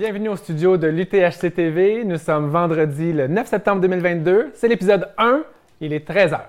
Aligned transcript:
Bienvenue 0.00 0.30
au 0.30 0.36
studio 0.36 0.78
de 0.78 0.86
l'UTHC 0.86 1.52
TV. 1.54 2.04
Nous 2.04 2.16
sommes 2.16 2.48
vendredi 2.48 3.12
le 3.12 3.28
9 3.28 3.46
septembre 3.46 3.82
2022. 3.82 4.52
C'est 4.54 4.66
l'épisode 4.66 5.10
1. 5.18 5.42
Il 5.82 5.92
est 5.92 6.08
13h. 6.08 6.40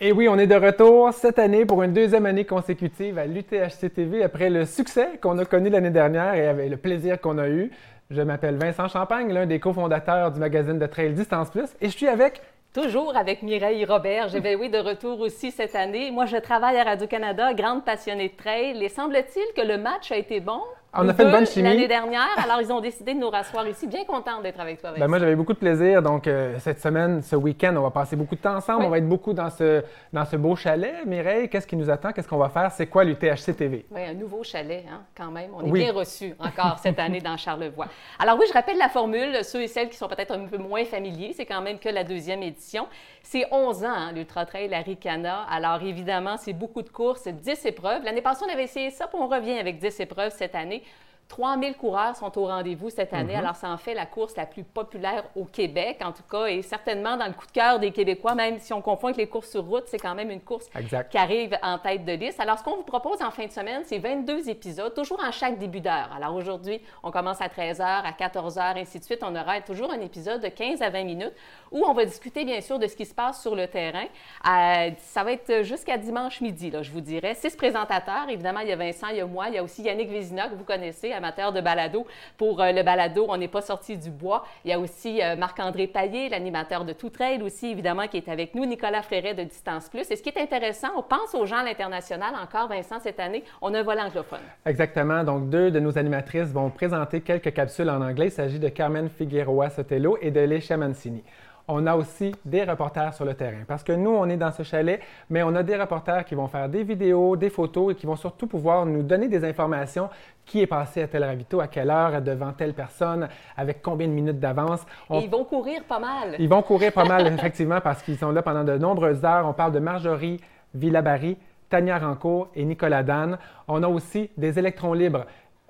Et 0.00 0.10
oui, 0.10 0.28
on 0.28 0.36
est 0.36 0.48
de 0.48 0.56
retour 0.56 1.12
cette 1.12 1.38
année 1.38 1.64
pour 1.64 1.84
une 1.84 1.92
deuxième 1.92 2.26
année 2.26 2.44
consécutive 2.44 3.18
à 3.18 3.26
l'UTHC 3.26 3.94
TV 3.94 4.24
après 4.24 4.50
le 4.50 4.64
succès 4.64 5.20
qu'on 5.22 5.38
a 5.38 5.44
connu 5.44 5.70
l'année 5.70 5.90
dernière 5.90 6.34
et 6.34 6.48
avec 6.48 6.68
le 6.68 6.76
plaisir 6.76 7.20
qu'on 7.20 7.38
a 7.38 7.48
eu. 7.48 7.70
Je 8.10 8.20
m'appelle 8.20 8.56
Vincent 8.56 8.88
Champagne, 8.88 9.32
l'un 9.32 9.46
des 9.46 9.60
cofondateurs 9.60 10.32
du 10.32 10.40
magazine 10.40 10.80
de 10.80 10.86
Trail 10.86 11.12
Distance 11.12 11.50
Plus, 11.50 11.68
et 11.80 11.86
je 11.86 11.96
suis 11.96 12.08
avec 12.08 12.42
Toujours 12.76 13.16
avec 13.16 13.40
Mireille 13.40 13.86
Robert. 13.86 14.28
Je 14.28 14.36
vais, 14.36 14.54
oui, 14.54 14.68
de 14.68 14.76
retour 14.76 15.20
aussi 15.20 15.50
cette 15.50 15.74
année. 15.74 16.10
Moi, 16.10 16.26
je 16.26 16.36
travaille 16.36 16.76
à 16.76 16.84
Radio-Canada, 16.84 17.54
grande 17.54 17.86
passionnée 17.86 18.28
de 18.28 18.36
trail. 18.36 18.84
Et 18.84 18.90
semble-t-il 18.90 19.54
que 19.54 19.66
le 19.66 19.78
match 19.78 20.12
a 20.12 20.16
été 20.18 20.40
bon? 20.40 20.60
On 20.98 21.08
a 21.08 21.14
fait 21.14 21.24
une 21.24 21.30
bonne 21.30 21.46
chimie. 21.46 21.68
L'année 21.68 21.88
dernière, 21.88 22.28
alors 22.42 22.60
ils 22.60 22.72
ont 22.72 22.80
décidé 22.80 23.14
de 23.14 23.18
nous 23.18 23.28
rasseoir 23.28 23.66
ici. 23.68 23.86
Bien 23.86 24.04
contente 24.04 24.42
d'être 24.42 24.60
avec 24.60 24.80
toi. 24.80 24.92
Ben 24.96 25.08
moi, 25.08 25.18
j'avais 25.18 25.36
beaucoup 25.36 25.52
de 25.52 25.58
plaisir. 25.58 26.02
Donc, 26.02 26.26
euh, 26.26 26.58
cette 26.58 26.80
semaine, 26.80 27.22
ce 27.22 27.36
week-end, 27.36 27.74
on 27.76 27.82
va 27.82 27.90
passer 27.90 28.16
beaucoup 28.16 28.34
de 28.34 28.40
temps 28.40 28.56
ensemble. 28.56 28.84
On 28.84 28.88
va 28.88 28.98
être 28.98 29.08
beaucoup 29.08 29.32
dans 29.32 29.50
ce, 29.50 29.82
dans 30.12 30.24
ce 30.24 30.36
beau 30.36 30.56
chalet. 30.56 31.04
Mireille, 31.06 31.48
qu'est-ce 31.48 31.66
qui 31.66 31.76
nous 31.76 31.90
attend? 31.90 32.12
Qu'est-ce 32.12 32.28
qu'on 32.28 32.38
va 32.38 32.48
faire? 32.48 32.70
C'est 32.72 32.86
quoi 32.86 33.04
l'UTHC 33.04 33.54
TV? 33.56 33.86
Oui, 33.90 34.00
un 34.04 34.14
nouveau 34.14 34.42
chalet, 34.42 34.84
hein, 34.90 35.02
quand 35.16 35.30
même. 35.30 35.50
On 35.54 35.64
est 35.64 35.70
bien 35.70 35.92
reçus 35.92 36.34
encore 36.38 36.78
cette 36.78 36.98
année 36.98 37.20
dans 37.20 37.36
Charlevoix. 37.36 37.86
Alors 38.18 38.38
oui, 38.38 38.46
je 38.48 38.52
rappelle 38.52 38.78
la 38.78 38.88
formule. 38.88 39.44
Ceux 39.44 39.62
et 39.62 39.68
celles 39.68 39.88
qui 39.88 39.96
sont 39.96 40.08
peut-être 40.08 40.32
un 40.32 40.46
peu 40.46 40.58
moins 40.58 40.84
familiers, 40.84 41.32
c'est 41.34 41.46
quand 41.46 41.60
même 41.60 41.78
que 41.78 41.88
la 41.88 42.04
deuxième 42.04 42.42
édition. 42.42 42.86
C'est 43.22 43.44
11 43.50 43.84
ans, 43.84 43.88
hein, 43.88 44.12
l'Ultra 44.12 44.46
Trail 44.46 44.70
Ricana. 44.84 45.42
Alors 45.50 45.82
évidemment, 45.82 46.36
c'est 46.36 46.52
beaucoup 46.52 46.82
de 46.82 46.88
courses, 46.88 47.26
10 47.26 47.66
épreuves. 47.66 48.04
L'année 48.04 48.22
passée, 48.22 48.44
on 48.48 48.52
avait 48.52 48.64
essayé 48.64 48.90
ça, 48.90 49.06
puis 49.08 49.18
on 49.20 49.26
revient 49.26 49.58
avec 49.58 49.78
10 49.78 50.00
épreuves 50.00 50.32
cette 50.32 50.54
année. 50.54 50.82
3000 51.28 51.74
coureurs 51.74 52.14
sont 52.14 52.38
au 52.38 52.46
rendez-vous 52.46 52.90
cette 52.90 53.12
année. 53.12 53.34
Mhm. 53.34 53.40
Alors, 53.40 53.56
ça 53.56 53.68
en 53.68 53.76
fait 53.76 53.94
la 53.94 54.06
course 54.06 54.36
la 54.36 54.46
plus 54.46 54.62
populaire 54.62 55.24
au 55.34 55.44
Québec, 55.44 55.98
en 56.04 56.12
tout 56.12 56.22
cas, 56.30 56.46
et 56.46 56.62
certainement 56.62 57.16
dans 57.16 57.26
le 57.26 57.32
coup 57.32 57.46
de 57.46 57.52
cœur 57.52 57.78
des 57.78 57.90
Québécois, 57.90 58.34
même 58.34 58.58
si 58.58 58.72
on 58.72 58.80
confond 58.80 59.08
avec 59.08 59.16
les 59.16 59.26
courses 59.26 59.50
sur 59.50 59.64
route, 59.64 59.84
c'est 59.86 59.98
quand 59.98 60.14
même 60.14 60.30
une 60.30 60.40
course 60.40 60.68
qui 61.10 61.18
arrive 61.18 61.58
en 61.62 61.78
tête 61.78 62.04
de 62.04 62.12
liste. 62.12 62.38
Alors, 62.40 62.58
ce 62.58 62.64
qu'on 62.64 62.76
vous 62.76 62.82
propose 62.82 63.20
en 63.22 63.30
fin 63.30 63.46
de 63.46 63.52
semaine, 63.52 63.82
c'est 63.84 63.98
22 63.98 64.48
épisodes, 64.48 64.94
toujours 64.94 65.22
en 65.22 65.32
chaque 65.32 65.58
début 65.58 65.80
d'heure. 65.80 66.10
Alors, 66.14 66.34
aujourd'hui, 66.34 66.80
on 67.02 67.10
commence 67.10 67.40
à 67.40 67.48
13h, 67.48 67.82
à 67.82 68.12
14h, 68.12 68.78
ainsi 68.78 68.98
de 68.98 69.04
suite. 69.04 69.20
On 69.22 69.34
aura 69.34 69.60
toujours 69.60 69.92
un 69.92 70.00
épisode 70.00 70.42
de 70.42 70.48
15 70.48 70.80
à 70.82 70.90
20 70.90 71.04
minutes 71.04 71.34
où 71.72 71.84
on 71.84 71.92
va 71.92 72.04
discuter, 72.04 72.44
bien 72.44 72.60
sûr, 72.60 72.78
de 72.78 72.86
ce 72.86 72.94
qui 72.94 73.04
se 73.04 73.14
passe 73.14 73.42
sur 73.42 73.56
le 73.56 73.66
terrain. 73.66 74.06
Euh, 74.48 74.90
ça 74.98 75.24
va 75.24 75.32
être 75.32 75.62
jusqu'à 75.62 75.98
dimanche 75.98 76.40
midi, 76.40 76.70
là, 76.70 76.82
je 76.82 76.92
vous 76.92 77.00
dirais. 77.00 77.34
Six 77.34 77.56
présentateurs. 77.56 78.28
Évidemment, 78.28 78.60
il 78.60 78.68
y 78.68 78.72
a 78.72 78.76
Vincent, 78.76 79.08
il 79.08 79.16
y 79.16 79.20
a 79.20 79.26
moi, 79.26 79.48
il 79.48 79.54
y 79.54 79.58
a 79.58 79.62
aussi 79.62 79.82
Yannick 79.82 80.08
Vézina, 80.08 80.48
que 80.48 80.54
vous 80.54 80.64
connaissez, 80.64 81.12
amateur 81.16 81.52
de 81.52 81.60
balado. 81.60 82.06
Pour 82.36 82.60
euh, 82.60 82.72
le 82.72 82.82
balado, 82.82 83.26
on 83.28 83.36
n'est 83.36 83.48
pas 83.48 83.62
sorti 83.62 83.96
du 83.96 84.10
bois. 84.10 84.44
Il 84.64 84.70
y 84.70 84.74
a 84.74 84.78
aussi 84.78 85.22
euh, 85.22 85.36
Marc-André 85.36 85.86
Paillé, 85.86 86.28
l'animateur 86.28 86.84
de 86.84 86.92
Tout 86.92 87.10
Trail 87.10 87.42
aussi, 87.42 87.66
évidemment, 87.72 88.06
qui 88.06 88.18
est 88.18 88.28
avec 88.28 88.54
nous. 88.54 88.64
Nicolas 88.64 89.02
Fréret 89.02 89.34
de 89.34 89.42
Distance 89.42 89.88
Plus. 89.88 90.10
Et 90.10 90.16
ce 90.16 90.22
qui 90.22 90.28
est 90.28 90.40
intéressant, 90.40 90.88
on 90.96 91.02
pense 91.02 91.34
aux 91.34 91.46
gens 91.46 91.58
à 91.58 91.64
l'international 91.64 92.34
encore, 92.40 92.68
Vincent, 92.68 93.00
cette 93.00 93.20
année. 93.20 93.44
On 93.60 93.74
a 93.74 93.80
un 93.80 93.82
volet 93.82 94.02
anglophone. 94.02 94.40
Exactement. 94.64 95.24
Donc, 95.24 95.48
deux 95.50 95.70
de 95.70 95.80
nos 95.80 95.98
animatrices 95.98 96.52
vont 96.52 96.70
présenter 96.70 97.20
quelques 97.20 97.52
capsules 97.52 97.90
en 97.90 98.00
anglais. 98.00 98.26
Il 98.26 98.32
s'agit 98.32 98.58
de 98.58 98.68
Carmen 98.68 99.08
Figueroa 99.08 99.70
Sotelo 99.70 100.18
et 100.20 100.30
de 100.30 100.40
Lecia 100.40 100.76
Mancini 100.76 101.22
on 101.68 101.86
a 101.86 101.96
aussi 101.96 102.32
des 102.44 102.64
reporters 102.64 103.12
sur 103.14 103.24
le 103.24 103.34
terrain. 103.34 103.64
Parce 103.66 103.82
que 103.82 103.92
nous, 103.92 104.10
on 104.10 104.28
est 104.28 104.36
dans 104.36 104.52
ce 104.52 104.62
chalet, 104.62 105.00
mais 105.30 105.42
on 105.42 105.54
a 105.54 105.62
des 105.62 105.76
reporters 105.76 106.24
qui 106.24 106.34
vont 106.34 106.46
faire 106.46 106.68
des 106.68 106.84
vidéos, 106.84 107.36
des 107.36 107.50
photos 107.50 107.92
et 107.92 107.96
qui 107.96 108.06
vont 108.06 108.16
surtout 108.16 108.46
pouvoir 108.46 108.86
nous 108.86 109.02
donner 109.02 109.28
des 109.28 109.44
informations 109.44 110.08
qui 110.44 110.62
est 110.62 110.66
passé 110.66 111.02
à 111.02 111.08
tel 111.08 111.24
ravito, 111.24 111.60
à 111.60 111.66
quelle 111.66 111.90
heure, 111.90 112.22
devant 112.22 112.52
telle 112.52 112.72
personne, 112.72 113.28
avec 113.56 113.82
combien 113.82 114.06
de 114.06 114.12
minutes 114.12 114.38
d'avance. 114.38 114.86
Et 115.10 115.18
ils 115.18 115.30
vont 115.30 115.44
courir 115.44 115.82
pas 115.84 115.98
mal. 115.98 116.36
Ils 116.38 116.48
vont 116.48 116.62
courir 116.62 116.92
pas 116.92 117.04
mal, 117.04 117.26
effectivement, 117.34 117.80
parce 117.80 118.02
qu'ils 118.02 118.18
sont 118.18 118.30
là 118.30 118.42
pendant 118.42 118.62
de 118.62 118.78
nombreuses 118.78 119.24
heures. 119.24 119.46
On 119.46 119.52
parle 119.52 119.72
de 119.72 119.80
Marjorie 119.80 120.40
Villabari, 120.72 121.36
Tania 121.68 121.98
Rancourt 121.98 122.48
et 122.54 122.64
Nicolas 122.64 123.02
Dan. 123.02 123.38
On 123.66 123.82
a 123.82 123.88
aussi 123.88 124.30
des 124.36 124.56
électrons 124.56 124.92
libres. 124.92 125.24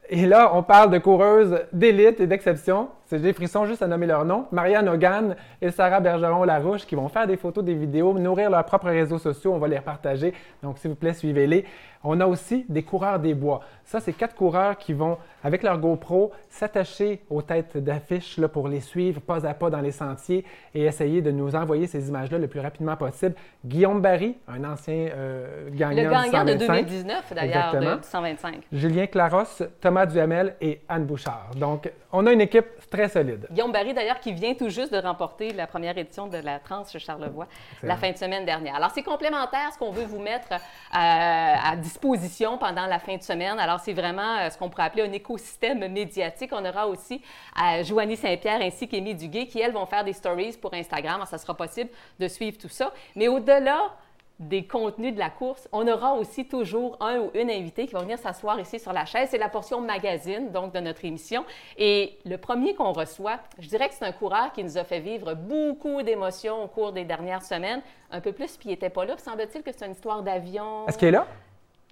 Et 0.09 0.27
là, 0.27 0.53
on 0.55 0.63
parle 0.63 0.91
de 0.91 0.99
coureuses 0.99 1.59
d'élite 1.73 2.21
et 2.21 2.27
d'exception. 2.27 2.89
C'est 3.07 3.21
des 3.21 3.33
frissons 3.33 3.67
juste 3.67 3.83
à 3.83 3.87
nommer 3.87 4.07
leur 4.07 4.25
nom. 4.25 4.47
Marianne 4.51 4.89
Hogan 4.89 5.37
et 5.63 5.71
Sarah 5.71 6.01
Bergeron-Larouche 6.01 6.87
qui 6.87 6.97
vont 6.97 7.09
faire 7.09 7.29
des 7.29 7.37
photos, 7.37 7.63
des 7.63 7.75
vidéos, 7.75 8.19
nourrir 8.19 8.51
leurs 8.51 8.65
propres 8.65 8.89
réseaux 8.89 9.19
sociaux. 9.19 9.55
On 9.55 9.59
va 9.59 9.69
les 9.69 9.79
repartager. 9.79 10.35
Donc, 10.61 10.79
s'il 10.79 10.91
vous 10.91 10.97
plaît, 10.97 11.15
suivez-les. 11.15 11.65
On 12.09 12.21
a 12.21 12.27
aussi 12.27 12.65
des 12.69 12.83
coureurs 12.83 13.19
des 13.19 13.35
bois. 13.35 13.61
Ça, 13.85 14.01
c'est 14.01 14.13
quatre 14.13 14.35
coureurs 14.35 14.77
qui 14.79 14.93
vont, 14.93 15.19
avec 15.43 15.63
leur 15.63 15.79
GoPro, 15.79 16.33
s'attacher 16.49 17.23
aux 17.31 17.43
têtes 17.43 17.79
d'affiches 17.79 18.41
pour 18.47 18.69
les 18.69 18.81
suivre 18.81 19.21
pas 19.21 19.47
à 19.47 19.55
pas 19.55 19.71
dans 19.71 19.81
les 19.81 19.91
sentiers 19.91 20.45
et 20.75 20.85
essayer 20.85 21.21
de 21.21 21.31
nous 21.31 21.57
envoyer 21.57 21.87
ces 21.87 22.09
images-là 22.09 22.39
le 22.39 22.47
plus 22.47 22.61
rapidement 22.61 22.97
possible. 22.97 23.35
Guillaume 23.65 24.01
Barry, 24.01 24.37
un 24.47 24.65
ancien 24.65 25.09
euh, 25.15 25.69
gagnant, 25.71 26.05
le 26.05 26.11
gagnant 26.11 26.45
de 26.45 26.55
2019, 26.55 27.33
d'ailleurs, 27.35 27.81
de 27.81 28.05
125. 28.05 28.63
Julien 28.73 29.07
Claros, 29.07 29.63
Thomas 29.81 30.07
Duhamel 30.07 30.55
et 30.61 30.81
Anne 30.89 31.07
Bouchard. 31.07 31.51
Donc, 31.57 31.91
on 32.13 32.27
a 32.27 32.33
une 32.33 32.41
équipe 32.41 32.67
très 32.97 33.09
solide. 33.09 33.47
Guillaume 33.51 33.73
Barry, 33.73 33.93
d'ailleurs, 33.93 34.21
qui 34.21 34.33
vient 34.33 34.55
tout 34.55 34.71
juste 34.71 34.93
de 34.93 34.99
remporter 34.99 35.53
la 35.53 35.67
première 35.67 35.97
édition 35.99 36.27
de 36.27 36.39
la 36.39 36.59
Trans 36.59 36.85
Charlevoix 36.99 37.47
la 37.83 37.97
fin 37.97 38.11
de 38.11 38.17
semaine 38.17 38.45
dernière. 38.45 38.75
Alors, 38.77 38.91
c'est 38.91 39.03
complémentaire 39.03 39.71
ce 39.73 39.79
qu'on 39.79 39.91
veut 39.91 40.05
vous 40.05 40.19
mettre 40.19 40.53
euh, 40.53 40.57
à 40.93 41.77
disposition 41.77 42.59
pendant 42.59 42.87
la 42.87 42.99
fin 42.99 43.17
de 43.17 43.23
semaine. 43.23 43.59
Alors, 43.59 43.81
c'est 43.81 43.93
vraiment 43.93 44.39
euh, 44.39 44.51
ce 44.51 44.57
qu'on 44.59 44.71
pourrait 44.71 44.85
appeler 44.85 45.03
un 45.03 45.13
écosystème 45.13 45.87
médiatique. 45.89 46.51
On 46.53 46.65
aura 46.65 46.87
aussi 46.87 47.21
euh, 47.63 47.85
Joanie 47.85 48.17
Saint-Pierre 48.17 48.61
ainsi 48.63 48.89
qu'Émile 48.89 49.17
Duguay 49.17 49.47
qui, 49.47 49.61
elles, 49.61 49.73
vont 49.73 49.87
faire 49.87 50.05
des 50.05 50.15
stories 50.15 50.57
pour 50.61 50.73
Instagram. 50.73 51.17
Alors, 51.17 51.29
ça 51.29 51.39
sera 51.39 51.55
possible 51.55 51.91
de 52.19 52.29
suivre 52.29 52.57
tout 52.59 52.69
ça. 52.69 52.93
Mais 53.15 53.29
au-delà 53.29 53.93
des 54.39 54.67
contenus 54.67 55.15
de 55.15 55.19
la 55.19 55.31
course, 55.31 55.67
on 55.73 55.89
aura 55.89 56.15
aussi 56.15 56.47
toujours 56.47 56.97
un 57.01 57.21
ou 57.21 57.31
une 57.35 57.51
invitée 57.51 57.87
qui 57.87 57.95
va 57.95 58.01
venir 58.01 58.19
s'asseoir 58.19 58.61
ici 58.61 58.79
sur 58.79 58.93
la 58.93 59.07
chaise. 59.07 59.29
C'est 59.31 59.39
la 59.39 59.49
portion 59.49 59.81
magazine, 59.81 60.51
donc, 60.53 60.75
de 60.75 60.81
notre 60.81 61.05
émission. 61.05 61.45
Et 61.79 62.19
le 62.27 62.37
premier 62.37 62.75
qu'on 62.75 62.93
reçoit, 62.93 63.39
je 63.59 63.69
dirais 63.69 63.89
que 63.89 63.95
c'est 63.95 64.05
un 64.05 64.13
coureur 64.13 64.53
qui 64.53 64.63
nous 64.63 64.77
a 64.77 64.85
fait 64.85 65.01
vivre 65.01 65.35
beaucoup 65.35 66.03
d'émotions 66.03 66.65
au 66.65 66.67
cours 66.67 66.93
des 66.93 67.05
dernières 67.05 67.43
semaines. 67.43 67.81
Un 68.11 68.21
peu 68.21 68.33
plus, 68.33 68.57
puis 68.57 68.69
il 68.69 68.73
n'était 68.73 68.91
pas 68.91 69.07
là. 69.07 69.17
Semble-t-il 69.17 69.63
que 69.63 69.71
c'est 69.73 69.87
une 69.87 69.93
histoire 69.93 70.23
d'avion. 70.23 70.87
Est-ce 70.87 70.99
qu'il 70.99 71.09
est 71.09 71.13
là? 71.13 71.27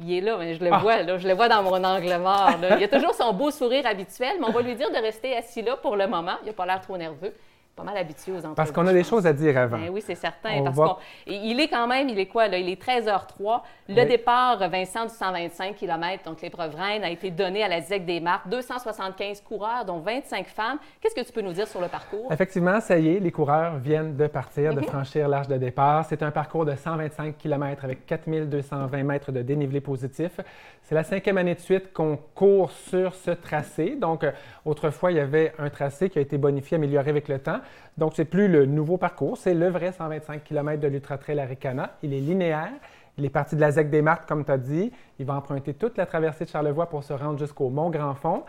Il 0.01 0.13
est 0.13 0.21
là, 0.21 0.37
mais 0.37 0.55
je 0.55 0.63
le 0.63 0.73
ah. 0.73 0.79
vois, 0.79 1.03
là, 1.03 1.17
je 1.19 1.27
le 1.27 1.35
vois 1.35 1.49
dans 1.49 1.63
mon 1.63 1.83
angle 1.83 2.19
mort. 2.19 2.51
Il 2.79 2.85
a 2.85 2.89
toujours 2.89 3.15
son 3.15 3.33
beau 3.33 3.51
sourire 3.53 3.87
habituel, 3.87 4.37
mais 4.41 4.47
on 4.47 4.51
va 4.51 4.61
lui 4.61 4.75
dire 4.75 4.91
de 4.91 4.97
rester 4.97 5.37
assis 5.37 5.63
là 5.63 5.77
pour 5.77 5.97
le 5.97 6.07
moment. 6.07 6.35
Il 6.43 6.47
n'a 6.47 6.53
pas 6.53 6.67
l'air 6.67 6.81
trop 6.81 6.97
nerveux 6.97 7.33
pas 7.75 7.83
mal 7.83 7.97
habitué 7.97 8.33
aux 8.33 8.39
entrevues. 8.39 8.55
Parce 8.55 8.71
qu'on 8.71 8.87
a 8.87 8.93
des 8.93 9.03
choses 9.03 9.27
à 9.27 9.33
dire 9.33 9.59
avant. 9.59 9.79
Ben 9.79 9.91
oui, 9.91 10.03
c'est 10.05 10.15
certain. 10.15 10.63
parce 10.63 11.01
il 11.27 11.59
est 11.61 11.69
quand 11.69 11.87
même, 11.87 12.09
il 12.09 12.19
est 12.19 12.27
quoi, 12.27 12.47
là? 12.49 12.59
Il 12.59 12.69
est 12.69 12.81
13h03. 12.81 13.63
Le 13.89 14.05
départ, 14.05 14.59
Vincent, 14.69 15.05
du 15.07 15.15
125 15.15 15.75
km, 15.75 16.25
donc 16.25 16.41
l'épreuve 16.41 16.75
reine, 16.75 17.03
a 17.03 17.11
été 17.11 17.31
donné 17.31 17.63
à 17.63 17.69
la 17.69 17.81
ZEC 17.81 18.05
des 18.05 18.21
Marques. 18.21 18.49
275 18.49 19.41
coureurs, 19.41 19.85
dont 19.85 19.99
25 19.99 20.47
femmes. 20.47 20.79
Qu'est-ce 21.01 21.15
que 21.15 21.27
tu 21.27 21.33
peux 21.33 21.41
nous 21.41 21.53
dire 21.53 21.67
sur 21.67 21.81
le 21.81 21.89
parcours? 21.89 22.33
Effectivement, 22.33 22.81
ça 22.81 22.99
y 22.99 23.17
est, 23.17 23.21
les 23.21 23.33
coureurs 23.33 23.77
viennent 23.79 24.17
de 24.17 24.27
partir, 24.27 24.75
de 24.75 24.81
mhm. 24.81 24.87
franchir 24.87 25.29
l'arche 25.29 25.49
de 25.49 25.57
départ. 25.57 26.05
C'est 26.05 26.23
un 26.23 26.31
parcours 26.31 26.65
de 26.65 26.77
125 26.77 27.37
km 27.37 27.85
avec 27.85 28.07
4220 28.07 29.03
mètres 29.03 29.33
de 29.33 29.43
dénivelé 29.43 29.81
positif. 29.81 30.41
C'est 30.83 30.95
la 30.95 31.03
cinquième 31.03 31.39
année 31.39 31.55
de 31.55 31.61
suite 31.61 31.93
qu'on 31.93 32.19
court 32.35 32.71
sur 32.71 33.15
ce 33.15 33.31
tracé. 33.31 33.97
Donc, 33.99 34.23
euh, 34.23 34.33
autrefois, 34.65 35.13
il 35.13 35.17
y 35.17 35.21
avait 35.21 35.53
un 35.59 35.71
tracé 35.71 36.11
qui 36.11 36.19
a 36.19 36.23
été 36.23 36.37
bonifié, 36.37 36.77
amélioré 36.77 37.11
avec 37.11 37.29
le 37.29 37.39
temps. 37.39 37.61
Donc, 37.97 38.13
c'est 38.15 38.25
plus 38.25 38.49
le 38.49 38.67
nouveau 38.67 38.97
parcours, 38.97 39.37
c'est 39.37 39.55
le 39.55 39.69
vrai 39.69 39.93
125 39.93 40.43
km 40.43 40.81
de 40.81 40.89
l'Ultra 40.89 41.19
Trail 41.19 41.39
Aricana. 41.39 41.91
Il 42.03 42.13
est 42.13 42.21
linéaire. 42.21 42.73
Il 43.17 43.25
est 43.25 43.31
parti 43.31 43.55
de 43.55 43.61
la 43.61 43.71
ZEC 43.71 43.91
des 43.91 44.03
Marques, 44.03 44.27
comme 44.27 44.45
tu 44.45 44.51
as 44.51 44.59
dit. 44.59 44.91
Il 45.21 45.27
va 45.27 45.35
emprunter 45.35 45.75
toute 45.75 45.97
la 45.97 46.07
traversée 46.07 46.45
de 46.45 46.51
Charlevoix 46.51 46.89
pour 46.89 47.05
se 47.05 47.13
rendre 47.13 47.39
jusqu'au 47.39 47.69
Mont 47.69 47.91
Grand 47.91 48.15
Fond. 48.15 48.43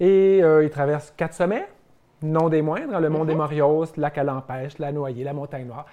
Et 0.00 0.40
euh, 0.42 0.64
il 0.64 0.70
traverse 0.70 1.12
quatre 1.16 1.34
sommets, 1.34 1.68
non 2.22 2.48
des 2.48 2.62
moindres, 2.62 2.98
le 2.98 3.08
Mont 3.08 3.24
des 3.24 3.34
mhm. 3.34 3.38
Morios, 3.38 3.86
lac 3.96 4.18
à 4.18 4.24
l'Empêche, 4.24 4.78
la 4.78 4.90
Noyer, 4.90 5.22
la 5.22 5.32
Montagne 5.32 5.66
Noire 5.66 5.86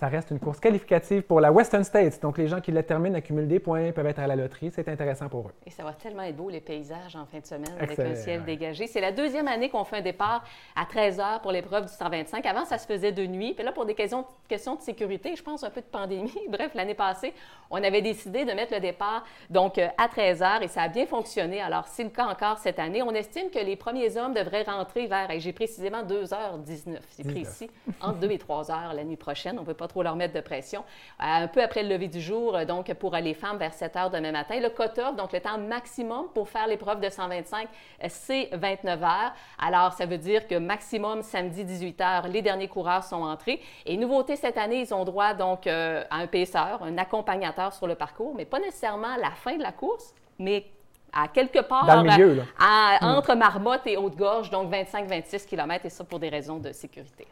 ça 0.00 0.08
reste 0.08 0.30
une 0.30 0.40
course 0.40 0.60
qualificative 0.60 1.20
pour 1.24 1.42
la 1.42 1.52
Western 1.52 1.84
States. 1.84 2.22
Donc, 2.22 2.38
les 2.38 2.48
gens 2.48 2.62
qui 2.62 2.72
la 2.72 2.82
terminent 2.82 3.14
accumulent 3.14 3.46
des 3.46 3.60
points, 3.60 3.92
peuvent 3.92 4.06
être 4.06 4.18
à 4.20 4.26
la 4.26 4.34
loterie. 4.34 4.70
C'est 4.70 4.88
intéressant 4.88 5.28
pour 5.28 5.48
eux. 5.48 5.52
Et 5.66 5.70
ça 5.70 5.84
va 5.84 5.92
tellement 5.92 6.22
être 6.22 6.36
beau, 6.36 6.48
les 6.48 6.62
paysages 6.62 7.16
en 7.16 7.26
fin 7.26 7.38
de 7.38 7.44
semaine, 7.44 7.74
avec 7.78 7.98
un 7.98 8.14
ciel 8.14 8.42
dégagé. 8.44 8.86
C'est 8.86 9.02
la 9.02 9.12
deuxième 9.12 9.46
année 9.46 9.68
qu'on 9.68 9.84
fait 9.84 9.98
un 9.98 10.00
départ 10.00 10.42
à 10.74 10.86
13 10.86 11.18
h 11.18 11.42
pour 11.42 11.52
l'épreuve 11.52 11.84
du 11.84 11.92
125. 11.92 12.46
Avant, 12.46 12.64
ça 12.64 12.78
se 12.78 12.86
faisait 12.86 13.12
de 13.12 13.26
nuit. 13.26 13.52
Puis 13.52 13.62
là, 13.62 13.72
pour 13.72 13.84
des 13.84 13.94
questions, 13.94 14.24
questions 14.48 14.74
de 14.74 14.80
sécurité, 14.80 15.36
je 15.36 15.42
pense 15.42 15.64
un 15.64 15.70
peu 15.70 15.82
de 15.82 15.86
pandémie. 15.86 16.32
Bref, 16.48 16.72
l'année 16.74 16.94
passée, 16.94 17.34
on 17.70 17.76
avait 17.84 18.00
décidé 18.00 18.46
de 18.46 18.52
mettre 18.52 18.72
le 18.72 18.80
départ 18.80 19.24
donc 19.50 19.76
euh, 19.76 19.88
à 19.98 20.08
13 20.08 20.40
h 20.40 20.62
et 20.62 20.68
ça 20.68 20.80
a 20.80 20.88
bien 20.88 21.04
fonctionné. 21.04 21.60
Alors, 21.60 21.86
c'est 21.86 22.04
le 22.04 22.10
cas 22.10 22.24
encore 22.24 22.56
cette 22.56 22.78
année. 22.78 23.02
On 23.02 23.12
estime 23.12 23.50
que 23.50 23.58
les 23.58 23.76
premiers 23.76 24.16
hommes 24.16 24.32
devraient 24.32 24.62
rentrer 24.62 25.06
vers, 25.06 25.30
et 25.30 25.40
j'ai 25.40 25.52
précisément 25.52 26.02
2h19, 26.04 26.96
c'est 27.10 27.24
précis, 27.24 27.70
entre 28.00 28.20
2 28.20 28.30
et 28.30 28.38
3 28.38 28.62
h 28.64 28.94
la 28.94 29.04
nuit 29.04 29.16
prochaine. 29.16 29.58
On 29.58 29.60
ne 29.60 29.66
peut 29.66 29.74
pas 29.74 29.89
trop 29.90 30.02
leur 30.02 30.16
mettre 30.16 30.34
de 30.34 30.40
pression. 30.40 30.84
un 31.18 31.48
peu 31.48 31.62
après 31.62 31.82
le 31.82 31.90
lever 31.90 32.08
du 32.08 32.20
jour, 32.20 32.64
donc 32.66 32.92
pour 32.94 33.14
les 33.16 33.34
femmes 33.34 33.58
vers 33.58 33.74
7 33.74 33.96
heures 33.96 34.10
demain 34.10 34.32
matin. 34.32 34.58
Le 34.60 34.70
cut-off, 34.70 35.16
donc 35.16 35.32
le 35.32 35.40
temps 35.40 35.58
maximum 35.58 36.28
pour 36.34 36.48
faire 36.48 36.66
l'épreuve 36.66 37.00
de 37.00 37.08
125, 37.08 37.68
c'est 38.08 38.50
29 38.52 39.02
heures. 39.02 39.32
Alors, 39.58 39.92
ça 39.92 40.06
veut 40.06 40.18
dire 40.18 40.46
que 40.46 40.54
maximum 40.54 41.22
samedi 41.22 41.64
18 41.64 42.00
heures, 42.00 42.28
les 42.28 42.42
derniers 42.42 42.68
coureurs 42.68 43.04
sont 43.04 43.22
entrés. 43.22 43.60
Et 43.84 43.96
nouveauté 43.96 44.36
cette 44.36 44.58
année, 44.58 44.80
ils 44.80 44.94
ont 44.94 45.04
droit 45.04 45.34
donc 45.34 45.66
à 45.66 46.06
un 46.10 46.26
paisseur, 46.26 46.82
un 46.82 46.96
accompagnateur 46.98 47.72
sur 47.72 47.86
le 47.86 47.94
parcours, 47.94 48.34
mais 48.36 48.44
pas 48.44 48.60
nécessairement 48.60 49.14
à 49.14 49.18
la 49.18 49.30
fin 49.30 49.56
de 49.56 49.62
la 49.62 49.72
course, 49.72 50.14
mais 50.38 50.66
à 51.12 51.28
quelque 51.28 51.60
part 51.60 51.84
hmm. 51.86 53.04
entre 53.04 53.34
Marmotte 53.34 53.86
et 53.86 53.96
Haute-Gorge, 53.96 54.50
donc 54.50 54.72
25-26 54.72 55.46
km, 55.46 55.86
et 55.86 55.90
ça 55.90 56.04
pour 56.04 56.18
des 56.18 56.28
raisons 56.28 56.58
de 56.58 56.72
sécurité. 56.72 57.26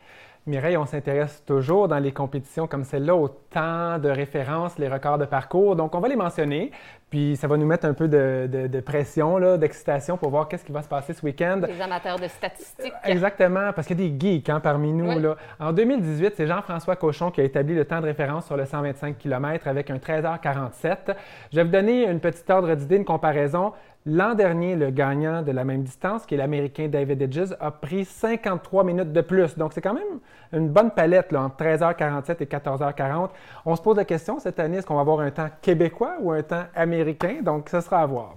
Mireille, 0.46 0.76
on 0.76 0.86
s'intéresse 0.86 1.42
toujours 1.44 1.88
dans 1.88 1.98
les 1.98 2.12
compétitions 2.12 2.66
comme 2.66 2.84
celle-là 2.84 3.14
au 3.14 3.28
temps 3.28 3.98
de 3.98 4.08
référence, 4.08 4.78
les 4.78 4.88
records 4.88 5.18
de 5.18 5.26
parcours. 5.26 5.76
Donc, 5.76 5.94
on 5.94 6.00
va 6.00 6.08
les 6.08 6.16
mentionner, 6.16 6.70
puis 7.10 7.36
ça 7.36 7.46
va 7.46 7.56
nous 7.56 7.66
mettre 7.66 7.86
un 7.86 7.92
peu 7.92 8.08
de, 8.08 8.80
pression, 8.80 9.38
d'excitation 9.58 10.16
pour 10.16 10.30
voir 10.30 10.48
qu'est-ce 10.48 10.64
qui 10.64 10.72
va 10.72 10.82
se 10.82 10.88
passer 10.88 11.12
ce 11.12 11.24
week-end. 11.24 11.60
Les 11.66 11.80
amateurs 11.80 12.18
de 12.18 12.28
statistiques. 12.28 12.92
Exactement, 13.04 13.72
parce 13.74 13.86
qu'il 13.86 14.00
y 14.00 14.06
a 14.06 14.08
des 14.08 14.18
geeks 14.18 14.48
hein, 14.48 14.60
parmi 14.60 14.92
nous. 14.92 15.18
Là. 15.18 15.36
En 15.60 15.72
2018, 15.72 16.34
c'est 16.36 16.46
Jean-François 16.46 16.96
Cochon 16.96 17.30
qui 17.30 17.40
a 17.40 17.44
établi 17.44 17.74
le 17.74 17.84
temps 17.84 18.00
de 18.00 18.06
référence 18.06 18.46
sur 18.46 18.56
le 18.56 18.64
125 18.64 19.18
km 19.18 19.68
avec 19.68 19.90
un 19.90 19.96
13h47. 19.96 21.14
Je 21.52 21.56
vais 21.56 21.64
vous 21.64 21.70
donner 21.70 22.08
une 22.08 22.20
petite 22.20 22.48
ordre 22.48 22.74
d'idée, 22.74 22.96
une 22.96 23.04
comparaison. 23.04 23.72
L'an 24.10 24.34
dernier, 24.34 24.74
le 24.74 24.88
gagnant 24.88 25.42
de 25.42 25.52
la 25.52 25.64
même 25.64 25.82
distance, 25.82 26.24
qui 26.24 26.34
est 26.34 26.38
l'Américain 26.38 26.88
David 26.88 27.20
Edges, 27.20 27.54
a 27.60 27.70
pris 27.70 28.06
53 28.06 28.82
minutes 28.82 29.12
de 29.12 29.20
plus. 29.20 29.58
Donc, 29.58 29.74
c'est 29.74 29.82
quand 29.82 29.92
même 29.92 30.20
une 30.54 30.70
bonne 30.70 30.90
palette 30.92 31.30
là, 31.30 31.42
entre 31.42 31.62
13h47 31.62 32.36
et 32.40 32.46
14h40. 32.46 33.28
On 33.66 33.76
se 33.76 33.82
pose 33.82 33.98
la 33.98 34.06
question 34.06 34.38
cette 34.38 34.60
année, 34.60 34.78
est-ce 34.78 34.86
qu'on 34.86 34.94
va 34.94 35.02
avoir 35.02 35.20
un 35.20 35.30
temps 35.30 35.50
québécois 35.60 36.14
ou 36.20 36.32
un 36.32 36.42
temps 36.42 36.64
américain? 36.74 37.40
Donc, 37.42 37.68
ce 37.68 37.82
sera 37.82 38.00
à 38.00 38.06
voir. 38.06 38.32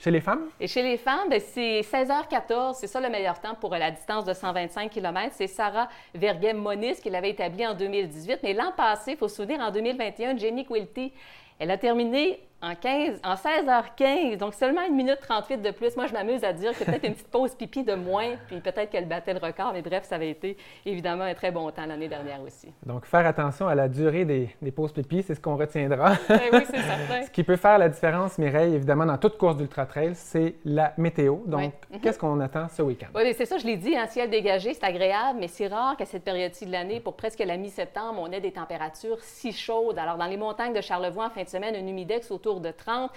Chez 0.00 0.10
les 0.10 0.20
femmes? 0.20 0.46
Et 0.58 0.66
chez 0.66 0.82
les 0.82 0.96
femmes, 0.96 1.28
ben, 1.30 1.40
c'est 1.40 1.82
16h14, 1.82 2.74
c'est 2.80 2.88
ça 2.88 3.00
le 3.00 3.08
meilleur 3.08 3.38
temps 3.38 3.54
pour 3.60 3.70
la 3.70 3.92
distance 3.92 4.24
de 4.24 4.32
125 4.32 4.90
km. 4.90 5.28
C'est 5.36 5.46
Sarah 5.46 5.86
Verguem-Monis 6.16 6.96
qui 7.00 7.10
l'avait 7.10 7.30
établi 7.30 7.64
en 7.64 7.74
2018. 7.74 8.40
Mais 8.42 8.54
l'an 8.54 8.72
passé, 8.76 9.12
il 9.12 9.16
faut 9.16 9.28
se 9.28 9.36
souvenir, 9.36 9.60
en 9.60 9.70
2021, 9.70 10.36
Jenny 10.36 10.66
Quilty, 10.66 11.12
elle 11.60 11.70
a 11.70 11.78
terminé 11.78 12.40
en, 12.62 12.74
15, 12.76 13.20
en 13.24 13.34
16h15, 13.34 14.36
donc 14.36 14.54
seulement 14.54 14.82
une 14.88 14.94
minute 14.94 15.18
38 15.20 15.58
de 15.58 15.70
plus. 15.72 15.96
Moi, 15.96 16.06
je 16.06 16.12
m'amuse 16.12 16.44
à 16.44 16.52
dire 16.52 16.72
que 16.78 16.84
peut-être 16.84 17.04
une 17.04 17.14
petite 17.14 17.30
pause 17.30 17.54
pipi 17.54 17.82
de 17.82 17.94
moins, 17.94 18.36
puis 18.46 18.60
peut-être 18.60 18.90
qu'elle 18.90 19.08
battait 19.08 19.34
le 19.34 19.40
record, 19.40 19.72
mais 19.72 19.82
bref, 19.82 20.04
ça 20.04 20.14
avait 20.14 20.30
été 20.30 20.56
évidemment 20.86 21.24
un 21.24 21.34
très 21.34 21.50
bon 21.50 21.70
temps 21.72 21.86
l'année 21.86 22.08
dernière 22.08 22.40
aussi. 22.40 22.68
Donc, 22.86 23.04
faire 23.04 23.26
attention 23.26 23.66
à 23.66 23.74
la 23.74 23.88
durée 23.88 24.24
des, 24.24 24.70
pauses 24.70 24.92
pipi, 24.92 25.22
c'est 25.22 25.34
ce 25.34 25.40
qu'on 25.40 25.56
retiendra. 25.56 26.12
Ben 26.28 26.40
oui, 26.52 26.60
c'est 26.66 26.78
certain. 26.78 27.22
ce 27.26 27.30
qui 27.30 27.44
peut 27.44 27.56
faire 27.56 27.78
la 27.78 27.88
différence, 27.88 28.38
Mireille, 28.38 28.74
évidemment, 28.74 29.04
dans 29.04 29.18
toute 29.18 29.36
course 29.36 29.56
d'ultra-trail, 29.56 30.12
c'est 30.14 30.54
la 30.64 30.94
météo. 30.96 31.38
Donc, 31.46 31.72
mhm. 31.90 32.00
qu'est-ce 32.00 32.18
qu'on 32.18 32.40
attend 32.40 32.68
ce 32.68 32.82
week-end? 32.82 33.08
Oui, 33.14 33.34
c'est 33.36 33.44
ça, 33.44 33.58
je 33.58 33.66
l'ai 33.66 33.76
dit, 33.76 33.96
un 33.96 34.06
ciel 34.06 34.30
dégagé, 34.30 34.72
c'est 34.72 34.84
agréable, 34.84 35.38
mais 35.40 35.48
c'est 35.48 35.66
rare 35.66 35.96
qu'à 35.96 36.06
cette 36.06 36.24
période-ci 36.24 36.66
de 36.66 36.72
l'année, 36.72 37.00
pour 37.00 37.14
presque 37.16 37.40
la 37.40 37.56
mi-septembre, 37.56 38.20
on 38.20 38.30
ait 38.32 38.40
des 38.40 38.52
températures 38.52 39.18
si 39.20 39.52
chaudes. 39.52 39.98
Alors, 39.98 40.16
dans 40.16 40.26
les 40.26 40.36
montagnes 40.36 40.72
de 40.72 40.80
Charlevoix, 40.80 41.26
en 41.26 41.30
fin 41.30 41.42
de 41.42 41.48
semaine, 41.48 41.74
un 41.74 41.86
humidex 41.86 42.30
autour 42.30 42.51
de 42.60 42.70
30 42.70 43.10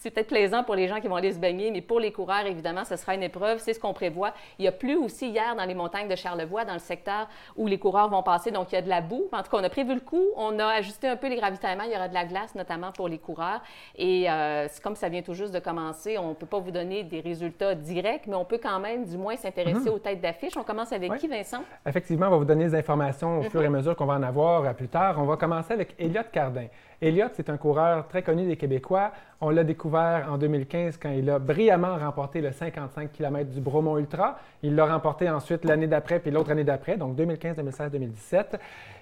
c'est 0.00 0.10
peut-être 0.10 0.28
plaisant 0.28 0.64
pour 0.64 0.74
les 0.74 0.88
gens 0.88 1.00
qui 1.00 1.08
vont 1.08 1.16
aller 1.16 1.32
se 1.32 1.38
baigner, 1.38 1.70
mais 1.70 1.80
pour 1.80 2.00
les 2.00 2.12
coureurs, 2.12 2.46
évidemment, 2.46 2.84
ce 2.84 2.96
sera 2.96 3.14
une 3.14 3.22
épreuve. 3.22 3.58
C'est 3.58 3.74
ce 3.74 3.80
qu'on 3.80 3.92
prévoit. 3.92 4.32
Il 4.58 4.64
y 4.64 4.68
a 4.68 4.72
plu 4.72 4.96
aussi 4.96 5.28
hier 5.28 5.56
dans 5.56 5.64
les 5.64 5.74
montagnes 5.74 6.08
de 6.08 6.16
Charlevoix, 6.16 6.64
dans 6.64 6.74
le 6.74 6.78
secteur 6.78 7.28
où 7.56 7.66
les 7.66 7.78
coureurs 7.78 8.08
vont 8.08 8.22
passer. 8.22 8.50
Donc, 8.50 8.72
il 8.72 8.76
y 8.76 8.78
a 8.78 8.82
de 8.82 8.88
la 8.88 9.00
boue. 9.00 9.28
En 9.32 9.42
tout 9.42 9.50
cas, 9.50 9.58
on 9.58 9.64
a 9.64 9.70
prévu 9.70 9.94
le 9.94 10.00
coup. 10.00 10.24
On 10.36 10.58
a 10.58 10.66
ajusté 10.66 11.08
un 11.08 11.16
peu 11.16 11.28
les 11.28 11.40
ravitaillements. 11.40 11.84
Il 11.84 11.92
y 11.92 11.96
aura 11.96 12.08
de 12.08 12.14
la 12.14 12.24
glace, 12.24 12.54
notamment 12.54 12.92
pour 12.92 13.08
les 13.08 13.18
coureurs. 13.18 13.60
Et 13.96 14.30
euh, 14.30 14.66
comme 14.82 14.96
ça 14.96 15.08
vient 15.08 15.22
tout 15.22 15.34
juste 15.34 15.52
de 15.52 15.58
commencer. 15.58 16.18
On 16.18 16.30
ne 16.30 16.34
peut 16.34 16.46
pas 16.46 16.58
vous 16.58 16.70
donner 16.70 17.04
des 17.04 17.20
résultats 17.20 17.74
directs, 17.74 18.26
mais 18.26 18.36
on 18.36 18.44
peut 18.44 18.60
quand 18.62 18.80
même, 18.80 19.04
du 19.04 19.16
moins, 19.16 19.36
s'intéresser 19.36 19.88
mhm. 19.88 19.94
aux 19.94 19.98
têtes 19.98 20.20
d'affiche. 20.20 20.56
On 20.56 20.64
commence 20.64 20.92
avec 20.92 21.16
qui, 21.16 21.28
Vincent? 21.28 21.62
Effectivement, 21.86 22.26
on 22.26 22.30
va 22.30 22.36
vous 22.36 22.44
donner 22.44 22.64
des 22.64 22.74
informations 22.74 23.40
au 23.40 23.42
fur 23.42 23.62
et 23.62 23.66
à 23.66 23.70
mhm. 23.70 23.76
mesure 23.76 23.96
qu'on 23.96 24.06
va 24.06 24.14
en 24.14 24.22
avoir 24.22 24.64
euh, 24.64 24.72
plus 24.72 24.88
tard. 24.88 25.16
On 25.18 25.24
va 25.24 25.36
commencer 25.36 25.72
avec 25.72 25.94
Elliott 25.98 26.30
Cardin. 26.30 26.66
Elliott, 27.00 27.30
c'est 27.34 27.48
un 27.48 27.56
coureur 27.56 28.08
très 28.08 28.22
connu 28.22 28.46
des 28.46 28.56
Québécois. 28.56 29.12
On 29.40 29.50
l'a 29.50 29.62
découvert 29.62 30.26
en 30.32 30.36
2015 30.36 30.96
quand 30.96 31.10
il 31.10 31.30
a 31.30 31.38
brillamment 31.38 31.96
remporté 31.96 32.40
le 32.40 32.50
55 32.50 33.12
km 33.12 33.50
du 33.50 33.60
Bromont 33.60 33.98
Ultra. 33.98 34.38
Il 34.64 34.74
l'a 34.74 34.86
remporté 34.86 35.30
ensuite 35.30 35.64
l'année 35.64 35.86
d'après, 35.86 36.18
puis 36.18 36.32
l'autre 36.32 36.50
année 36.50 36.64
d'après, 36.64 36.96
donc 36.96 37.14
2015, 37.14 37.56
2016, 37.56 37.92
2017. 37.92 38.60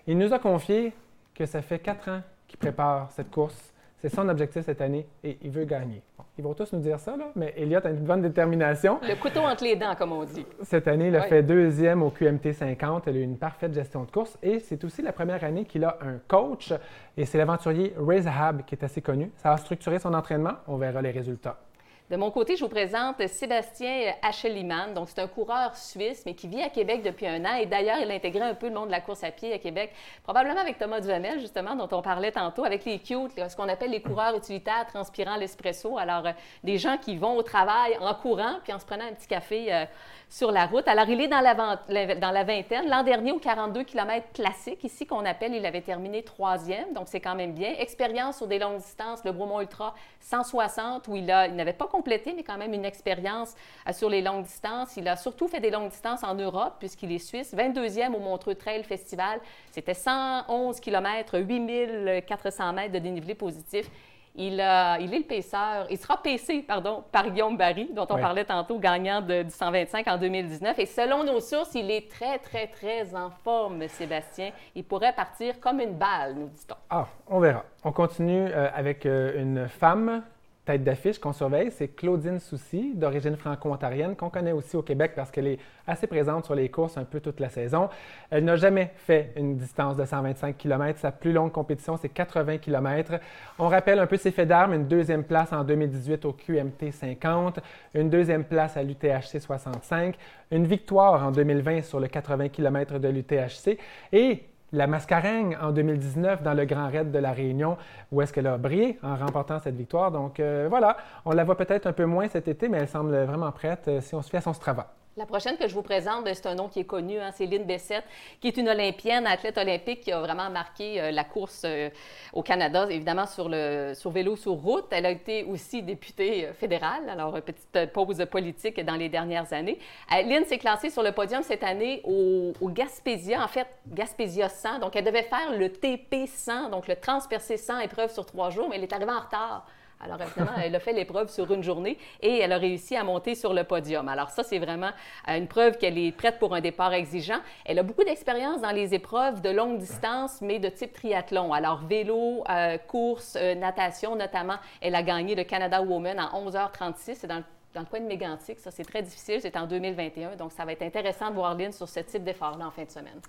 Il 0.09 0.19
nous 0.19 0.33
a 0.35 0.39
confié 0.39 0.93
que 1.35 1.47
ça 1.47 1.63
fait 1.63 1.79
quatre 1.79 2.11
ans 2.11 2.21
qu'il 2.47 2.59
prépare 2.59 3.11
cette 3.13 3.31
course 3.31 3.73
c'est 3.99 4.09
son 4.09 4.29
objectif 4.29 4.65
cette 4.65 4.81
année 4.81 5.07
et 5.25 5.39
il 5.43 5.51
veut 5.51 5.65
gagner. 5.65 6.03
ils 6.39 6.45
vont 6.45 6.55
tous 6.55 6.73
nous 6.73 6.81
dire 6.81 6.99
ça, 7.01 7.17
là, 7.17 7.31
mais 7.35 7.55
Elliott 7.57 7.85
a 7.87 7.91
une 7.91 8.05
bonne 8.05 8.23
détermination. 8.23 8.99
Le 9.03 9.15
couteau 9.21 9.41
entre 9.41 9.65
les 9.65 9.77
dents, 9.77 9.95
comme 9.97 10.13
on 10.13 10.25
dit. 10.25 10.45
Cette 10.63 10.87
année, 10.87 11.09
il 11.09 11.17
a 11.17 11.23
fait 11.23 11.43
deuxième 11.43 12.03
au 12.03 12.11
QMT 12.11 12.53
50. 12.53 13.09
Elle 13.09 13.17
a 13.17 13.19
eu 13.19 13.23
une 13.23 13.39
parfaite 13.39 13.73
gestion 13.73 14.05
de 14.05 14.11
course 14.11 14.37
et 14.43 14.61
c'est 14.61 14.85
aussi 14.85 15.03
la 15.03 15.13
première 15.13 15.43
année 15.45 15.65
qu'il 15.65 15.85
a 15.85 15.99
un 16.03 16.19
coach 16.29 16.73
et 17.17 17.25
c'est 17.25 17.39
l'aventurier 17.39 17.95
Ray 17.99 18.23
Zahab 18.23 18.65
qui 18.65 18.75
est 18.75 18.85
assez 18.85 19.01
connu. 19.01 19.31
Ça 19.37 19.53
a 19.53 19.57
structuré 19.57 19.99
son 19.99 20.13
entraînement. 20.13 20.53
On 20.69 20.77
verra 20.77 21.01
les 21.01 21.11
résultats. 21.11 21.59
De 22.09 22.15
mon 22.15 22.31
côté, 22.31 22.55
je 22.55 22.63
vous 22.63 22.71
présente 22.71 23.27
Sébastien 23.27 24.15
Hacheliman. 24.23 24.95
Donc, 24.95 25.09
c'est 25.09 25.21
un 25.21 25.27
coureur 25.27 25.75
suisse, 25.75 26.23
mais 26.25 26.35
qui 26.35 26.47
vit 26.47 26.63
à 26.63 26.69
Québec 26.69 27.03
depuis 27.03 27.27
un 27.27 27.45
an. 27.45 27.57
Et 27.57 27.67
d'ailleurs, 27.67 27.99
il 28.01 28.09
a 28.09 28.15
intégré 28.15 28.43
un 28.43 28.55
peu 28.55 28.69
le 28.69 28.75
monde 28.75 28.87
de 28.87 28.93
la 28.93 29.01
course 29.01 29.25
à 29.25 29.33
pied 29.33 29.53
à 29.53 29.59
Québec, 29.59 29.93
probablement 30.23 30.61
avec 30.61 30.79
Thomas 30.79 31.01
Duhamel, 31.01 31.41
justement, 31.41 31.75
dont 31.75 31.89
on 31.91 32.03
parlait 32.03 32.31
tantôt, 32.31 32.65
avec 32.65 32.85
les 32.85 33.01
cute, 33.01 33.33
ce 33.37 33.57
qu'on 33.57 33.69
appelle 33.69 33.91
les 33.91 34.01
coureurs 34.01 34.37
utilitaires 34.37 34.87
transpirant 34.87 35.35
l'espresso. 35.35 35.99
Alors, 35.99 36.27
euh, 36.27 36.33
des 36.63 36.79
gens 36.79 36.97
qui 36.97 37.17
vont 37.17 37.37
au 37.37 37.43
travail 37.43 37.97
en 38.01 38.15
courant, 38.15 38.61
puis 38.63 38.73
en 38.73 38.79
se 38.79 38.87
prenant 38.87 39.05
un 39.05 39.13
petit 39.13 39.27
café 39.27 39.75
euh, 39.75 39.85
sur 40.29 40.53
la 40.53 40.67
route. 40.67 40.87
Alors, 40.87 41.09
il 41.09 41.21
est 41.21 41.29
dans 41.29 41.41
la, 41.41 41.55
dans 41.57 42.31
la 42.31 42.45
vingtaine. 42.45 42.89
L'an 42.89 43.03
dernier, 43.03 43.33
au 43.33 43.41
42 43.41 43.83
km 43.83 44.27
classique, 44.33 44.85
ici 44.85 45.07
qu'on 45.07 45.25
appelle, 45.25 45.55
il 45.55 45.67
avait 45.67 45.81
terminé 45.81 46.23
troisième, 46.23 46.93
donc 46.93 47.09
c'est 47.09 47.21
quand 47.21 47.35
même 47.35 47.53
bien. 47.53 47.75
Expérience 47.81 48.37
sur 48.37 48.47
des 48.47 48.61
longues 48.61 48.79
distances, 48.79 49.25
le 49.25 49.33
Bromont 49.33 49.61
Ultra 49.61 49.93
160, 50.21 51.09
où 51.09 51.17
il, 51.17 51.25
il 51.25 51.57
n'avait 51.57 51.73
pas 51.73 51.87
complété, 51.97 52.35
mais 52.35 52.43
quand 52.43 52.59
même 52.59 52.75
une 52.75 52.85
expérience 52.85 53.55
euh, 53.89 53.93
sur 53.93 54.11
les 54.11 54.21
longues 54.21 54.45
distances. 54.45 54.97
Il 54.97 55.09
a 55.09 55.17
surtout 55.17 55.49
fait 55.49 55.61
des 55.61 55.71
longues 55.71 55.91
distances 55.91 56.23
en 56.23 56.35
Europe, 56.35 56.75
puisqu'il 56.79 57.11
est 57.13 57.19
suisse. 57.19 57.55
22e 57.55 58.15
au 58.15 58.21
Montreux 58.21 58.55
Trail 58.55 58.85
Festival. 58.85 59.41
C'était 59.71 59.95
111 59.95 60.79
km, 60.81 61.39
8400 61.39 62.73
mètres 62.73 62.93
de 62.93 62.99
dénivelé 62.99 63.35
positif. 63.35 63.91
Il, 64.39 64.53
il, 65.01 65.15
est 65.15 65.19
le 65.19 65.25
paisseur, 65.25 65.87
il 65.89 65.97
sera 65.97 66.23
paissé, 66.23 66.61
pardon, 66.61 67.03
par 67.11 67.31
Guillaume 67.31 67.57
Barry, 67.57 67.89
dont 67.91 68.07
on 68.11 68.19
parlait 68.19 68.45
tantôt, 68.45 68.79
gagnant 68.79 69.23
de, 69.23 69.45
du 69.45 69.51
125 69.51 70.07
en 70.09 70.19
2019. 70.19 70.79
Et 70.79 70.85
selon 70.85 71.25
nos 71.25 71.41
sources, 71.41 71.75
il 71.75 71.91
est 71.91 72.11
très, 72.11 72.39
très, 72.39 72.67
très 72.67 73.15
en 73.15 73.31
forme, 73.31 73.89
Sébastien. 73.89 74.51
Il 74.75 74.85
pourrait 74.85 75.15
partir 75.15 75.59
comme 75.59 75.81
une 75.81 75.95
balle, 75.95 76.35
nous 76.35 76.49
dit-on. 76.49 76.75
Ah, 76.91 77.07
on 77.29 77.41
verra. 77.41 77.65
On 77.83 77.93
continue 77.93 78.47
euh, 78.51 78.69
avec 78.75 79.07
euh, 79.07 79.41
une 79.41 79.69
femme 79.69 80.23
tête 80.67 80.83
d'affiche 80.83 81.21
qu'on 81.21 81.33
surveille, 81.33 81.71
c'est 81.71 81.89
Claudine 81.89 82.41
Soucy, 82.41 82.93
d'origine 82.95 83.37
franco-ontarienne, 83.37 84.17
qu'on 84.17 84.31
connaît 84.31 84.53
aussi 84.53 84.77
au 84.77 84.83
Québec 84.83 85.13
parce 85.15 85.31
qu'elle 85.31 85.47
est 85.47 85.59
assez 85.87 86.09
présente 86.09 86.45
sur 86.45 86.57
les 86.57 86.69
courses 86.69 86.99
un 86.99 87.05
peu 87.05 87.21
toute 87.21 87.39
la 87.39 87.49
saison. 87.49 87.89
Elle 88.31 88.45
n'a 88.45 88.57
jamais 88.57 88.91
fait 88.97 89.33
une 89.37 89.57
distance 89.57 89.97
de 89.97 90.05
125 90.05 90.59
km. 90.59 90.99
Sa 90.99 91.13
plus 91.13 91.33
longue 91.33 91.53
compétition, 91.53 91.97
c'est 91.97 92.09
80 92.09 92.59
km. 92.59 93.21
On 93.61 93.69
rappelle 93.69 94.01
un 94.01 94.07
peu 94.07 94.17
ses 94.17 94.33
faits 94.33 94.49
d'armes, 94.49 94.75
une 94.75 94.89
deuxième 94.89 95.23
place 95.23 95.53
en 95.53 95.63
2018 95.63 96.25
au 96.25 96.33
QMT 96.33 96.91
50, 96.91 97.61
une 97.95 98.11
deuxième 98.11 98.45
place 98.45 98.77
à 98.77 98.83
l'UTHC 98.83 99.39
65, 99.39 100.17
une 100.51 100.67
victoire 100.67 101.25
en 101.25 101.31
2020 101.31 101.83
sur 101.83 102.01
le 102.01 102.09
80 102.09 102.49
km 102.49 102.99
de 102.99 103.09
l'UTHC 103.09 103.79
et 104.13 104.43
la 104.73 104.87
Mascarengue 104.87 105.57
en 105.61 105.73
2019 105.73 106.43
dans 106.43 106.55
le 106.55 106.65
Grand 106.65 106.89
Raid 106.89 107.11
de 107.11 107.19
la 107.19 107.33
Réunion, 107.33 107.77
où 108.13 108.21
est-ce 108.23 108.33
qu'elle 108.33 108.47
a 108.47 108.59
brillé 108.59 108.99
en 109.03 109.17
remportant 109.17 109.59
cette 109.61 109.77
victoire. 109.77 110.11
Donc 110.11 110.41
euh, 110.41 110.67
voilà, 110.69 110.97
on 111.25 111.33
la 111.33 111.45
voit 111.45 111.57
peut-être 111.57 111.87
un 111.87 111.93
peu 111.93 112.05
moins 112.05 112.29
cet 112.29 112.49
été, 112.49 112.69
mais 112.69 112.79
elle 112.79 112.89
semble 112.89 113.17
vraiment 113.25 113.53
prête 113.53 113.89
euh, 113.89 114.01
si 114.01 114.15
on 114.15 114.23
se 114.23 114.31
fait 114.31 114.39
à 114.39 114.43
son 114.43 114.53
Strava. 114.53 114.93
La 115.19 115.25
prochaine 115.25 115.57
que 115.57 115.67
je 115.67 115.73
vous 115.73 115.81
présente, 115.81 116.25
ben, 116.25 116.35
c'est 116.35 116.45
un 116.45 116.55
nom 116.55 116.69
qui 116.69 116.81
est 116.81 116.85
connu, 116.85 117.19
hein, 117.19 117.31
c'est 117.35 117.47
Lynn 117.47 117.65
Bessette, 117.65 118.05
qui 118.39 118.49
est 118.49 118.57
une 118.59 118.69
Olympienne, 118.69 119.27
athlète 119.27 119.57
olympique 119.57 120.03
qui 120.03 120.13
a 120.13 120.21
vraiment 120.21 120.51
marqué 120.51 121.01
euh, 121.01 121.11
la 121.11 121.25
course 121.25 121.63
euh, 121.65 121.89
au 122.35 122.43
Canada, 122.43 122.87
évidemment 122.91 123.25
sur, 123.25 123.49
vélo, 123.49 124.37
sur 124.37 124.53
route. 124.53 124.85
Elle 124.91 125.07
a 125.07 125.11
été 125.11 125.45
aussi 125.45 125.83
députée 125.83 126.45
euh, 126.45 126.53
fédérale, 126.53 127.09
alors 127.09 127.41
petite 127.41 127.91
pause 127.95 128.27
politique 128.31 128.79
dans 128.85 128.97
les 128.97 129.09
dernières 129.09 129.51
années. 129.55 129.79
Lynn 130.11 130.45
s'est 130.45 130.59
classée 130.59 130.91
sur 130.91 131.03
le 131.03 131.13
podium 131.13 131.43
cette 131.43 131.65
année 131.65 132.03
au, 132.05 132.53
au, 132.61 132.69
Gaspésia, 132.69 133.43
en 133.43 133.49
fait 133.49 133.69
Gaspésia 133.87 134.51
100. 134.51 134.81
Donc 134.81 134.97
elle 134.97 135.05
devait 135.05 135.23
faire 135.23 135.57
le 135.57 135.73
TP 135.73 136.27
100, 136.27 136.69
donc 136.69 136.89
le 136.89 136.97
transpercé 136.97 137.57
100 137.57 137.79
épreuve 137.79 138.13
sur 138.13 138.27
trois 138.27 138.51
jours, 138.51 138.69
mais 138.69 138.77
elle 138.77 138.83
est 138.83 138.93
arrivée 138.93 139.13
en 139.13 139.21
retard 139.21 139.67
Alors, 140.01 140.21
évidemment, 140.21 140.53
elle 140.63 140.75
a 140.75 140.81
fait 140.81 140.93
l'épreuve 140.93 141.31
sur 141.31 141.51
une 141.53 141.63
journée 141.63 141.99
et 142.21 142.39
elle 142.39 142.53
a 142.53 142.59
réussi 142.59 142.97
à 142.97 143.05
monter 143.05 143.35
sur 143.35 143.55
le 143.55 143.65
podium. 143.65 144.09
Alors, 144.09 144.31
ça, 144.31 144.43
c'est 144.43 144.59
vraiment 144.59 144.91
euh, 145.29 145.39
une 145.39 145.49
preuve 145.49 145.79
qu'elle 145.79 145.99
est 145.99 146.13
prête 146.13 146.39
pour 146.39 146.55
un 146.55 146.61
départ 146.61 146.93
exigeant. 146.93 147.39
Elle 147.65 147.79
a 147.79 147.83
beaucoup 147.83 148.05
d'expérience 148.05 148.61
dans 148.61 148.71
les 148.71 148.95
épreuves 148.95 149.41
de 149.41 149.51
longue 149.51 149.79
distance, 149.79 150.41
mais 150.43 150.59
de 150.59 150.69
type 150.69 150.93
triathlon. 150.93 151.53
Alors, 151.53 151.81
vélo, 151.87 152.45
euh, 152.49 152.77
course, 152.79 153.37
euh, 153.41 153.55
natation 153.55 154.17
notamment. 154.17 154.57
Elle 154.81 154.95
a 154.95 155.03
gagné 155.03 155.35
le 155.35 155.45
Canada 155.45 155.81
Woman 155.81 156.21
en 156.21 156.45
11h36. 156.45 157.15
C'est 157.15 157.27
dans 157.27 157.43
le 157.75 157.87
coin 157.87 158.01
de 158.01 158.07
Mégantic. 158.07 158.59
Ça, 158.59 158.71
c'est 158.71 158.85
très 158.85 159.03
difficile. 159.03 159.41
C'est 159.41 159.57
en 159.57 159.67
2021. 159.67 160.37
Donc, 160.37 160.53
ça 160.53 160.65
va 160.65 160.73
être 160.73 160.83
intéressant 160.83 161.31
de 161.31 161.35
voir 161.35 161.55
Lynn 161.55 161.73
sur 161.73 161.89
ce 161.89 162.01
type 162.01 162.23
d'effort-là 162.23 162.67
en 162.67 162.71
fin 162.71 162.85
de 162.85 162.91
semaine. 162.91 163.21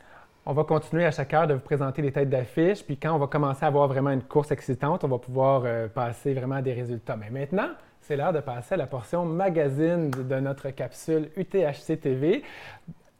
On 0.49 0.53
va 0.53 0.63
continuer 0.63 1.03
à 1.03 1.11
chaque 1.11 1.33
heure 1.33 1.45
de 1.45 1.55
vous 1.55 1.59
présenter 1.59 2.01
les 2.01 2.13
têtes 2.13 2.29
d'affiche. 2.29 2.81
Puis 2.81 2.95
quand 2.95 3.13
on 3.13 3.17
va 3.17 3.27
commencer 3.27 3.65
à 3.65 3.67
avoir 3.67 3.85
vraiment 3.89 4.11
une 4.11 4.21
course 4.21 4.49
excitante, 4.51 5.03
on 5.03 5.09
va 5.09 5.17
pouvoir 5.17 5.63
euh, 5.65 5.89
passer 5.89 6.33
vraiment 6.33 6.55
à 6.55 6.61
des 6.61 6.71
résultats. 6.71 7.17
Mais 7.17 7.29
maintenant, 7.29 7.67
c'est 7.99 8.15
l'heure 8.15 8.31
de 8.31 8.39
passer 8.39 8.75
à 8.75 8.77
la 8.77 8.87
portion 8.87 9.25
magazine 9.25 10.09
de 10.09 10.39
notre 10.39 10.69
capsule 10.69 11.31
UTHC 11.35 11.99
TV. 11.99 12.43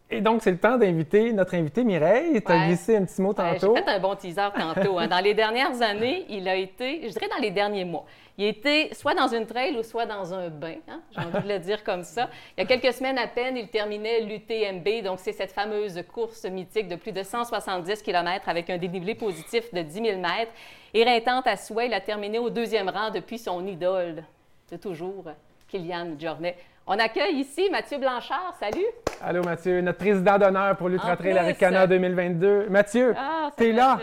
Et 0.09 0.21
donc, 0.21 0.41
c'est 0.41 0.51
le 0.51 0.57
temps 0.57 0.77
d'inviter 0.77 1.33
notre 1.33 1.55
invité 1.55 1.83
Mireille. 1.83 2.41
Tu 2.41 2.51
as 2.51 2.67
glissé 2.67 2.95
un 2.95 3.03
petit 3.03 3.21
mot 3.21 3.33
tantôt. 3.33 3.75
J'ai 3.75 3.83
fait 3.83 3.89
un 3.89 3.99
bon 3.99 4.15
teaser 4.15 4.49
tantôt. 4.57 4.99
Hein. 4.99 5.07
Dans 5.07 5.19
les 5.19 5.33
dernières 5.33 5.81
années, 5.81 6.25
il 6.29 6.47
a 6.47 6.55
été, 6.55 7.01
je 7.03 7.09
dirais 7.09 7.27
dans 7.27 7.41
les 7.41 7.51
derniers 7.51 7.83
mois, 7.83 8.05
il 8.37 8.45
était 8.45 8.89
soit 8.93 9.15
dans 9.15 9.27
une 9.27 9.45
trail 9.45 9.75
ou 9.77 9.83
soit 9.83 10.05
dans 10.05 10.33
un 10.33 10.47
bain. 10.47 10.75
Hein. 10.87 11.01
J'ai 11.11 11.19
envie 11.19 11.43
de 11.45 11.53
le 11.53 11.59
dire 11.59 11.83
comme 11.83 12.03
ça. 12.03 12.29
Il 12.57 12.61
y 12.61 12.63
a 12.63 12.65
quelques 12.65 12.93
semaines 12.93 13.17
à 13.17 13.27
peine, 13.27 13.57
il 13.57 13.67
terminait 13.67 14.21
l'UTMB. 14.21 15.03
Donc, 15.03 15.19
c'est 15.19 15.33
cette 15.33 15.51
fameuse 15.51 16.01
course 16.13 16.45
mythique 16.45 16.87
de 16.87 16.95
plus 16.95 17.11
de 17.11 17.23
170 17.23 18.01
km 18.01 18.47
avec 18.47 18.69
un 18.69 18.77
dénivelé 18.77 19.13
positif 19.13 19.73
de 19.73 19.81
10 19.81 19.93
000 19.93 20.21
mètres. 20.21 20.53
Éreintante 20.93 21.47
à 21.47 21.57
souhait, 21.57 21.87
il 21.87 21.93
a 21.93 21.99
terminé 21.99 22.39
au 22.39 22.49
deuxième 22.49 22.87
rang 22.87 23.11
depuis 23.11 23.39
son 23.39 23.67
idole 23.67 24.23
de 24.71 24.77
toujours, 24.77 25.25
Kylian 25.67 26.17
Jornet. 26.17 26.55
On 26.89 26.97
accueille 26.99 27.35
ici 27.35 27.67
Mathieu 27.69 27.97
Blanchard. 27.97 28.55
Salut. 28.61 28.85
Allô, 29.21 29.43
Mathieu, 29.43 29.81
notre 29.81 29.97
président 29.97 30.37
d'honneur 30.37 30.77
pour 30.77 30.87
l'Ultra 30.87 31.17
Trail 31.17 31.37
Aricana 31.37 31.85
2022. 31.85 32.67
Mathieu, 32.69 33.13
ah, 33.17 33.51
t'es 33.57 33.73
là? 33.73 33.99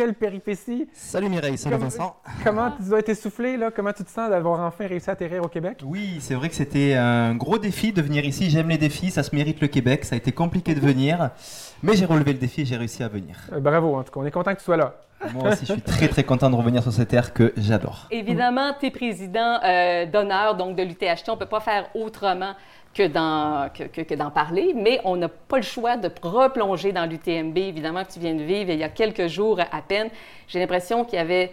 Quelle 0.00 0.14
péripétie. 0.14 0.88
Salut 0.94 1.28
Mireille, 1.28 1.58
salut 1.58 1.76
Vincent? 1.76 2.16
Comment 2.42 2.70
tu 2.70 2.88
dois 2.88 3.00
être 3.00 3.10
essoufflé, 3.10 3.58
là? 3.58 3.70
Comment 3.70 3.92
tu 3.92 4.02
te 4.02 4.08
sens 4.08 4.30
d'avoir 4.30 4.60
enfin 4.60 4.86
réussi 4.86 5.10
à 5.10 5.12
atterrir 5.12 5.44
au 5.44 5.48
Québec? 5.48 5.82
Oui, 5.84 6.16
c'est 6.20 6.32
vrai 6.32 6.48
que 6.48 6.54
c'était 6.54 6.94
un 6.94 7.34
gros 7.34 7.58
défi 7.58 7.92
de 7.92 8.00
venir 8.00 8.24
ici. 8.24 8.48
J'aime 8.48 8.70
les 8.70 8.78
défis, 8.78 9.10
ça 9.10 9.22
se 9.22 9.36
mérite 9.36 9.60
le 9.60 9.66
Québec. 9.68 10.06
Ça 10.06 10.14
a 10.14 10.16
été 10.16 10.32
compliqué 10.32 10.74
de 10.74 10.80
venir, 10.80 11.32
mais 11.82 11.96
j'ai 11.96 12.06
relevé 12.06 12.32
le 12.32 12.38
défi 12.38 12.62
et 12.62 12.64
j'ai 12.64 12.78
réussi 12.78 13.02
à 13.02 13.08
venir. 13.08 13.36
Euh, 13.52 13.60
bravo, 13.60 13.94
en 13.94 14.02
tout 14.02 14.10
cas, 14.10 14.20
on 14.20 14.24
est 14.24 14.30
content 14.30 14.54
que 14.54 14.60
tu 14.60 14.64
sois 14.64 14.78
là. 14.78 14.94
Moi 15.34 15.50
aussi, 15.50 15.66
je 15.66 15.74
suis 15.74 15.82
très 15.82 16.08
très 16.08 16.24
content 16.24 16.48
de 16.48 16.56
revenir 16.56 16.82
sur 16.82 16.92
cette 16.92 17.08
terre 17.08 17.34
que 17.34 17.52
j'adore. 17.58 18.06
Évidemment, 18.10 18.72
tu 18.80 18.86
es 18.86 18.90
président 18.90 19.60
euh, 19.62 20.06
d'honneur 20.06 20.56
donc 20.56 20.76
de 20.76 20.82
l'UTHT. 20.82 21.28
On 21.28 21.34
ne 21.34 21.40
peut 21.40 21.44
pas 21.44 21.60
faire 21.60 21.90
autrement 21.94 22.54
que 22.94 24.14
d'en 24.14 24.30
parler, 24.30 24.72
mais 24.74 25.00
on 25.04 25.16
n'a 25.16 25.28
pas 25.28 25.56
le 25.56 25.62
choix 25.62 25.96
de 25.96 26.10
replonger 26.22 26.92
dans 26.92 27.06
l'UTMB, 27.06 27.56
évidemment, 27.56 28.04
que 28.04 28.12
tu 28.12 28.18
viens 28.18 28.34
de 28.34 28.42
vivre 28.42 28.70
il 28.70 28.78
y 28.78 28.84
a 28.84 28.88
quelques 28.88 29.28
jours 29.28 29.60
à 29.60 29.82
peine. 29.82 30.10
J'ai 30.48 30.58
l'impression 30.58 31.04
qu'il 31.04 31.18
y 31.18 31.22
avait 31.22 31.52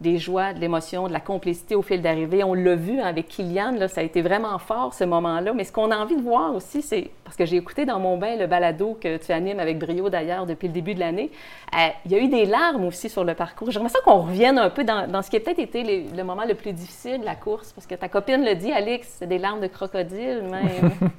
des 0.00 0.18
joies, 0.18 0.52
de 0.52 0.60
l'émotion, 0.60 1.08
de 1.08 1.12
la 1.12 1.20
complicité 1.20 1.74
au 1.74 1.82
fil 1.82 2.02
d'arrivée. 2.02 2.44
On 2.44 2.52
l'a 2.52 2.74
vu 2.74 3.00
avec 3.00 3.28
Kylian, 3.28 3.72
là, 3.72 3.88
ça 3.88 4.02
a 4.02 4.04
été 4.04 4.20
vraiment 4.20 4.58
fort 4.58 4.92
ce 4.92 5.04
moment-là. 5.04 5.54
Mais 5.54 5.64
ce 5.64 5.72
qu'on 5.72 5.90
a 5.90 5.96
envie 5.96 6.16
de 6.16 6.22
voir 6.22 6.54
aussi, 6.54 6.82
c'est, 6.82 7.10
parce 7.24 7.36
que 7.36 7.46
j'ai 7.46 7.56
écouté 7.56 7.86
dans 7.86 7.98
mon 7.98 8.18
bain 8.18 8.36
le 8.36 8.46
balado 8.46 8.98
que 9.00 9.16
tu 9.16 9.32
animes 9.32 9.58
avec 9.58 9.78
brio 9.78 10.10
d'ailleurs 10.10 10.44
depuis 10.44 10.68
le 10.68 10.74
début 10.74 10.94
de 10.94 11.00
l'année, 11.00 11.30
euh, 11.74 11.88
il 12.04 12.12
y 12.12 12.14
a 12.14 12.18
eu 12.18 12.28
des 12.28 12.44
larmes 12.44 12.84
aussi 12.84 13.08
sur 13.08 13.24
le 13.24 13.34
parcours. 13.34 13.70
J'aimerais 13.70 13.88
ça 13.88 14.00
qu'on 14.04 14.20
revienne 14.20 14.58
un 14.58 14.68
peu 14.68 14.84
dans, 14.84 15.22
ce 15.22 15.30
qui 15.30 15.36
a 15.36 15.40
peut-être 15.40 15.58
été 15.58 16.04
le 16.14 16.24
moment 16.24 16.44
le 16.44 16.54
plus 16.54 16.72
difficile 16.72 17.20
de 17.20 17.24
la 17.24 17.34
course, 17.34 17.72
parce 17.72 17.86
que 17.86 17.94
ta 17.94 18.08
copine 18.08 18.44
le 18.44 18.54
dit, 18.54 18.72
Alex, 18.72 19.16
c'est 19.18 19.26
des 19.26 19.38
larmes 19.38 19.60
de 19.60 19.66
crocodile 19.66 20.42
même. 20.42 20.90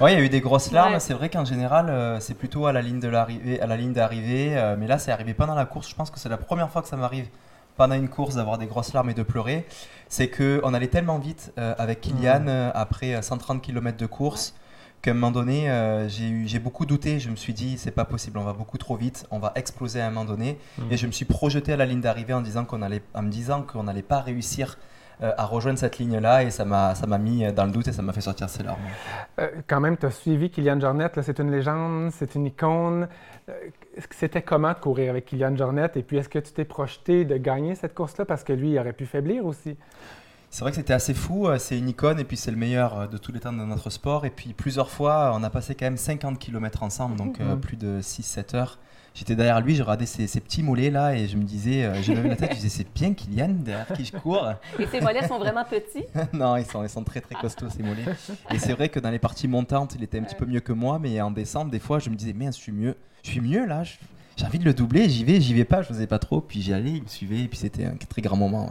oui, 0.00 0.12
il 0.12 0.18
y 0.18 0.20
a 0.22 0.24
eu 0.24 0.28
des 0.30 0.40
grosses 0.40 0.72
larmes. 0.72 0.98
C'est 1.00 1.14
vrai 1.14 1.28
qu'en 1.28 1.44
général, 1.44 1.90
euh, 1.90 2.18
c'est 2.20 2.34
plutôt 2.34 2.66
à 2.66 2.72
la 2.72 2.80
ligne 2.80 3.00
de 3.00 3.08
l'arrivée, 3.08 3.60
à 3.60 3.66
la 3.66 3.76
ligne 3.76 3.92
d'arrivée, 3.92 4.56
euh, 4.56 4.76
mais 4.78 4.86
là, 4.86 4.96
c'est 4.98 5.12
arrivé 5.12 5.34
pendant 5.34 5.54
la 5.54 5.66
course. 5.66 5.90
Je 5.90 5.94
pense 5.94 6.10
que 6.10 6.18
c'est 6.18 6.30
la 6.30 6.38
première 6.38 6.70
fois 6.70 6.80
que 6.80 6.88
ça 6.88 6.96
m'arrive 6.96 7.28
pendant 7.76 7.94
une 7.94 8.08
course 8.08 8.34
d'avoir 8.34 8.58
des 8.58 8.66
grosses 8.66 8.92
larmes 8.92 9.10
et 9.10 9.14
de 9.14 9.22
pleurer, 9.22 9.66
c'est 10.08 10.28
qu'on 10.28 10.74
allait 10.74 10.88
tellement 10.88 11.18
vite 11.18 11.52
euh, 11.58 11.74
avec 11.78 12.02
Kylian 12.02 12.46
euh, 12.46 12.70
après 12.74 13.20
130 13.20 13.56
euh, 13.56 13.60
km 13.60 13.96
de 13.96 14.06
course 14.06 14.54
qu'à 15.00 15.10
un 15.10 15.14
moment 15.14 15.32
donné, 15.32 15.68
j'ai 16.08 16.58
beaucoup 16.60 16.86
douté. 16.86 17.18
Je 17.18 17.28
me 17.28 17.34
suis 17.34 17.52
dit, 17.52 17.76
c'est 17.76 17.90
pas 17.90 18.04
possible, 18.04 18.38
on 18.38 18.44
va 18.44 18.52
beaucoup 18.52 18.78
trop 18.78 18.94
vite, 18.94 19.26
on 19.32 19.40
va 19.40 19.50
exploser 19.56 20.00
à 20.00 20.06
un 20.06 20.10
moment 20.10 20.24
donné. 20.24 20.58
Mm. 20.78 20.82
Et 20.92 20.96
je 20.96 21.06
me 21.08 21.12
suis 21.12 21.24
projeté 21.24 21.72
à 21.72 21.76
la 21.76 21.86
ligne 21.86 22.00
d'arrivée 22.00 22.34
en, 22.34 22.40
disant 22.40 22.64
qu'on 22.64 22.82
allait, 22.82 23.02
en 23.12 23.22
me 23.22 23.30
disant 23.30 23.62
qu'on 23.62 23.82
n'allait 23.82 24.02
pas 24.02 24.20
réussir 24.20 24.78
à 25.22 25.44
rejoindre 25.44 25.78
cette 25.78 25.98
ligne-là 25.98 26.42
et 26.42 26.50
ça 26.50 26.64
m'a 26.64 27.18
mis 27.18 27.52
dans 27.52 27.64
le 27.64 27.70
doute 27.70 27.88
et 27.88 27.92
ça 27.92 28.02
m'a 28.02 28.12
fait 28.12 28.20
sortir 28.20 28.48
ses 28.48 28.62
larmes. 28.62 28.80
quand 29.68 29.80
même, 29.80 29.96
tu 29.96 30.06
as 30.06 30.10
suivi 30.10 30.50
Kylian 30.50 30.80
Jornet, 30.80 31.10
c'est 31.22 31.38
une 31.38 31.50
légende, 31.50 32.10
c'est 32.12 32.34
une 32.34 32.46
icône 32.46 33.08
c'était 34.10 34.42
comment 34.42 34.72
de 34.72 34.78
courir 34.78 35.10
avec 35.10 35.26
Kylian 35.26 35.56
Jornet? 35.56 35.90
Et 35.96 36.02
puis, 36.02 36.16
est-ce 36.16 36.28
que 36.28 36.38
tu 36.38 36.52
t'es 36.52 36.64
projeté 36.64 37.24
de 37.24 37.36
gagner 37.36 37.74
cette 37.74 37.94
course-là 37.94 38.24
parce 38.24 38.44
que 38.44 38.52
lui, 38.52 38.72
il 38.72 38.78
aurait 38.78 38.92
pu 38.92 39.06
faiblir 39.06 39.44
aussi? 39.44 39.76
C'est 40.50 40.62
vrai 40.62 40.70
que 40.70 40.76
c'était 40.76 40.92
assez 40.92 41.14
fou. 41.14 41.48
Euh, 41.48 41.58
c'est 41.58 41.78
une 41.78 41.88
icône 41.88 42.20
et 42.20 42.24
puis 42.24 42.36
c'est 42.36 42.50
le 42.50 42.56
meilleur 42.56 43.00
euh, 43.00 43.06
de 43.06 43.16
tous 43.16 43.32
les 43.32 43.40
temps 43.40 43.52
de 43.52 43.58
notre 43.58 43.90
sport. 43.90 44.26
Et 44.26 44.30
puis, 44.30 44.52
plusieurs 44.52 44.90
fois, 44.90 45.32
on 45.34 45.42
a 45.42 45.50
passé 45.50 45.74
quand 45.74 45.86
même 45.86 45.96
50 45.96 46.38
km 46.38 46.82
ensemble, 46.82 47.16
donc 47.16 47.40
euh, 47.40 47.56
mmh. 47.56 47.60
plus 47.60 47.76
de 47.76 48.00
6-7 48.00 48.56
heures. 48.56 48.78
J'étais 49.14 49.34
derrière 49.36 49.60
lui, 49.60 49.74
je 49.74 49.82
regardais 49.82 50.06
ses, 50.06 50.40
petits 50.40 50.62
mollets 50.62 50.90
là 50.90 51.14
et 51.14 51.28
je 51.28 51.36
me 51.36 51.42
disais, 51.42 51.90
j'ai 52.02 52.14
même 52.14 52.28
la 52.28 52.36
tête, 52.36 52.50
je 52.52 52.56
disais 52.56 52.68
c'est 52.68 52.94
bien 52.94 53.12
Kylian 53.12 53.48
derrière 53.60 53.86
qui 53.92 54.04
je 54.04 54.12
cours. 54.12 54.48
Et 54.78 54.86
ses 54.86 55.00
mollets 55.00 55.26
sont 55.28 55.38
vraiment 55.38 55.64
petits? 55.64 56.04
Non, 56.32 56.56
ils 56.56 56.64
sont, 56.64 56.82
ils 56.82 56.88
sont 56.88 57.04
très 57.04 57.20
très 57.20 57.34
costauds 57.34 57.68
ces 57.68 57.82
mollets. 57.82 58.04
Et 58.50 58.58
c'est 58.58 58.72
vrai 58.72 58.88
que 58.88 58.98
dans 59.00 59.10
les 59.10 59.18
parties 59.18 59.48
montantes, 59.48 59.94
il 59.96 60.02
était 60.02 60.18
un 60.18 60.22
petit 60.22 60.34
peu 60.34 60.46
mieux 60.46 60.60
que 60.60 60.72
moi, 60.72 60.98
mais 60.98 61.20
en 61.20 61.30
descente, 61.30 61.70
des 61.70 61.78
fois, 61.78 61.98
je 61.98 62.08
me 62.08 62.16
disais, 62.16 62.32
mais 62.32 62.46
je 62.46 62.52
suis 62.52 62.72
mieux, 62.72 62.96
je 63.22 63.30
suis 63.30 63.40
mieux 63.40 63.66
là, 63.66 63.82
j'ai 64.36 64.46
envie 64.46 64.58
de 64.58 64.64
le 64.64 64.74
doubler, 64.74 65.08
j'y 65.08 65.24
vais, 65.24 65.40
j'y 65.40 65.54
vais 65.54 65.64
pas, 65.64 65.82
je 65.82 65.88
faisais 65.88 66.06
pas 66.06 66.18
trop, 66.18 66.40
puis 66.40 66.62
j'y 66.62 66.72
allais, 66.72 66.92
il 66.92 67.02
me 67.02 67.08
suivait, 67.08 67.40
et 67.40 67.48
puis 67.48 67.58
c'était 67.58 67.84
un 67.84 67.96
très 67.96 68.22
grand 68.22 68.36
moment. 68.36 68.70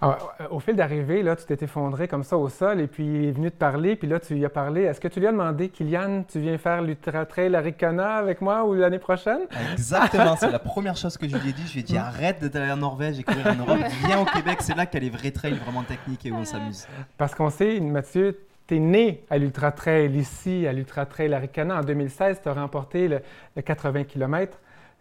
Ah, 0.00 0.18
au 0.50 0.60
fil 0.60 0.76
d'arrivée, 0.76 1.22
là, 1.22 1.36
tu 1.36 1.44
t'es 1.44 1.62
effondré 1.64 2.08
comme 2.08 2.24
ça 2.24 2.36
au 2.36 2.48
sol 2.48 2.80
et 2.80 2.86
puis 2.86 3.04
il 3.04 3.24
est 3.26 3.32
venu 3.32 3.50
te 3.50 3.56
parler, 3.56 3.96
puis 3.96 4.08
là, 4.08 4.18
tu 4.18 4.34
lui 4.34 4.44
as 4.44 4.50
parlé. 4.50 4.82
Est-ce 4.82 5.00
que 5.00 5.08
tu 5.08 5.20
lui 5.20 5.26
as 5.26 5.32
demandé, 5.32 5.68
Kylian, 5.68 6.24
tu 6.30 6.40
viens 6.40 6.56
faire 6.58 6.82
l'Ultra 6.82 7.26
Trail 7.26 7.54
Arikana 7.54 8.14
avec 8.14 8.40
moi 8.40 8.64
ou 8.64 8.74
l'année 8.74 8.98
prochaine? 8.98 9.40
Exactement, 9.72 10.36
c'est 10.36 10.50
la 10.50 10.58
première 10.70 10.96
chose 10.96 11.16
que 11.16 11.28
je 11.28 11.36
lui 11.36 11.50
ai 11.50 11.52
dit. 11.52 11.66
Je 11.66 11.72
lui 11.74 11.80
ai 11.80 11.82
dit, 11.82 11.96
arrête 11.98 12.44
d'aller 12.44 12.72
en 12.72 12.76
Norvège 12.76 13.18
et 13.18 13.22
courir 13.22 13.46
en 13.46 13.54
Europe, 13.56 13.78
viens 14.06 14.20
au 14.20 14.24
Québec, 14.24 14.58
c'est 14.60 14.76
là 14.76 14.86
qu'il 14.86 15.02
y 15.02 15.06
a 15.06 15.10
les 15.10 15.16
vrais 15.16 15.30
trails 15.30 15.54
vraiment 15.54 15.82
techniques 15.82 16.24
et 16.26 16.30
où 16.30 16.36
on 16.36 16.44
s'amuse. 16.44 16.86
Parce 17.18 17.34
qu'on 17.34 17.50
sait, 17.50 17.78
Mathieu, 17.80 18.38
tu 18.66 18.76
es 18.76 18.78
né 18.78 19.24
à 19.30 19.38
l'Ultra 19.38 19.72
Trail 19.72 20.16
ici, 20.16 20.66
à 20.66 20.72
l'Ultra 20.72 21.06
Trail 21.06 21.34
Arikana. 21.34 21.78
En 21.78 21.82
2016, 21.82 22.40
tu 22.42 22.48
as 22.48 22.52
remporté 22.52 23.08
le, 23.08 23.20
le 23.56 23.62
80 23.62 24.04
km. 24.04 24.58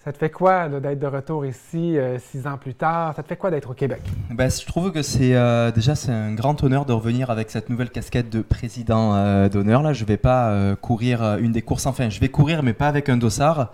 Ça 0.09 0.13
te 0.13 0.17
fait 0.17 0.31
quoi 0.31 0.67
d'être 0.67 0.97
de 0.97 1.05
retour 1.05 1.45
ici 1.45 1.95
euh, 1.95 2.17
six 2.17 2.47
ans 2.47 2.57
plus 2.57 2.73
tard? 2.73 3.13
Ça 3.15 3.21
te 3.21 3.27
fait 3.27 3.35
quoi 3.35 3.51
d'être 3.51 3.69
au 3.69 3.73
Québec? 3.75 4.01
Ben, 4.31 4.49
je 4.49 4.65
trouve 4.65 4.91
que 4.91 5.03
c'est 5.03 5.35
euh, 5.35 5.69
déjà 5.69 5.93
c'est 5.93 6.11
un 6.11 6.33
grand 6.33 6.63
honneur 6.63 6.85
de 6.85 6.93
revenir 6.93 7.29
avec 7.29 7.51
cette 7.51 7.69
nouvelle 7.69 7.91
casquette 7.91 8.27
de 8.27 8.41
président 8.41 9.13
euh, 9.13 9.49
d'honneur. 9.49 9.83
Là, 9.83 9.93
je 9.93 10.05
vais 10.05 10.17
pas 10.17 10.75
courir 10.81 11.37
une 11.37 11.51
des 11.51 11.61
courses. 11.61 11.85
Enfin, 11.85 12.09
je 12.09 12.19
vais 12.19 12.29
courir, 12.29 12.63
mais 12.63 12.73
pas 12.73 12.87
avec 12.87 13.07
un 13.07 13.17
dossard. 13.17 13.71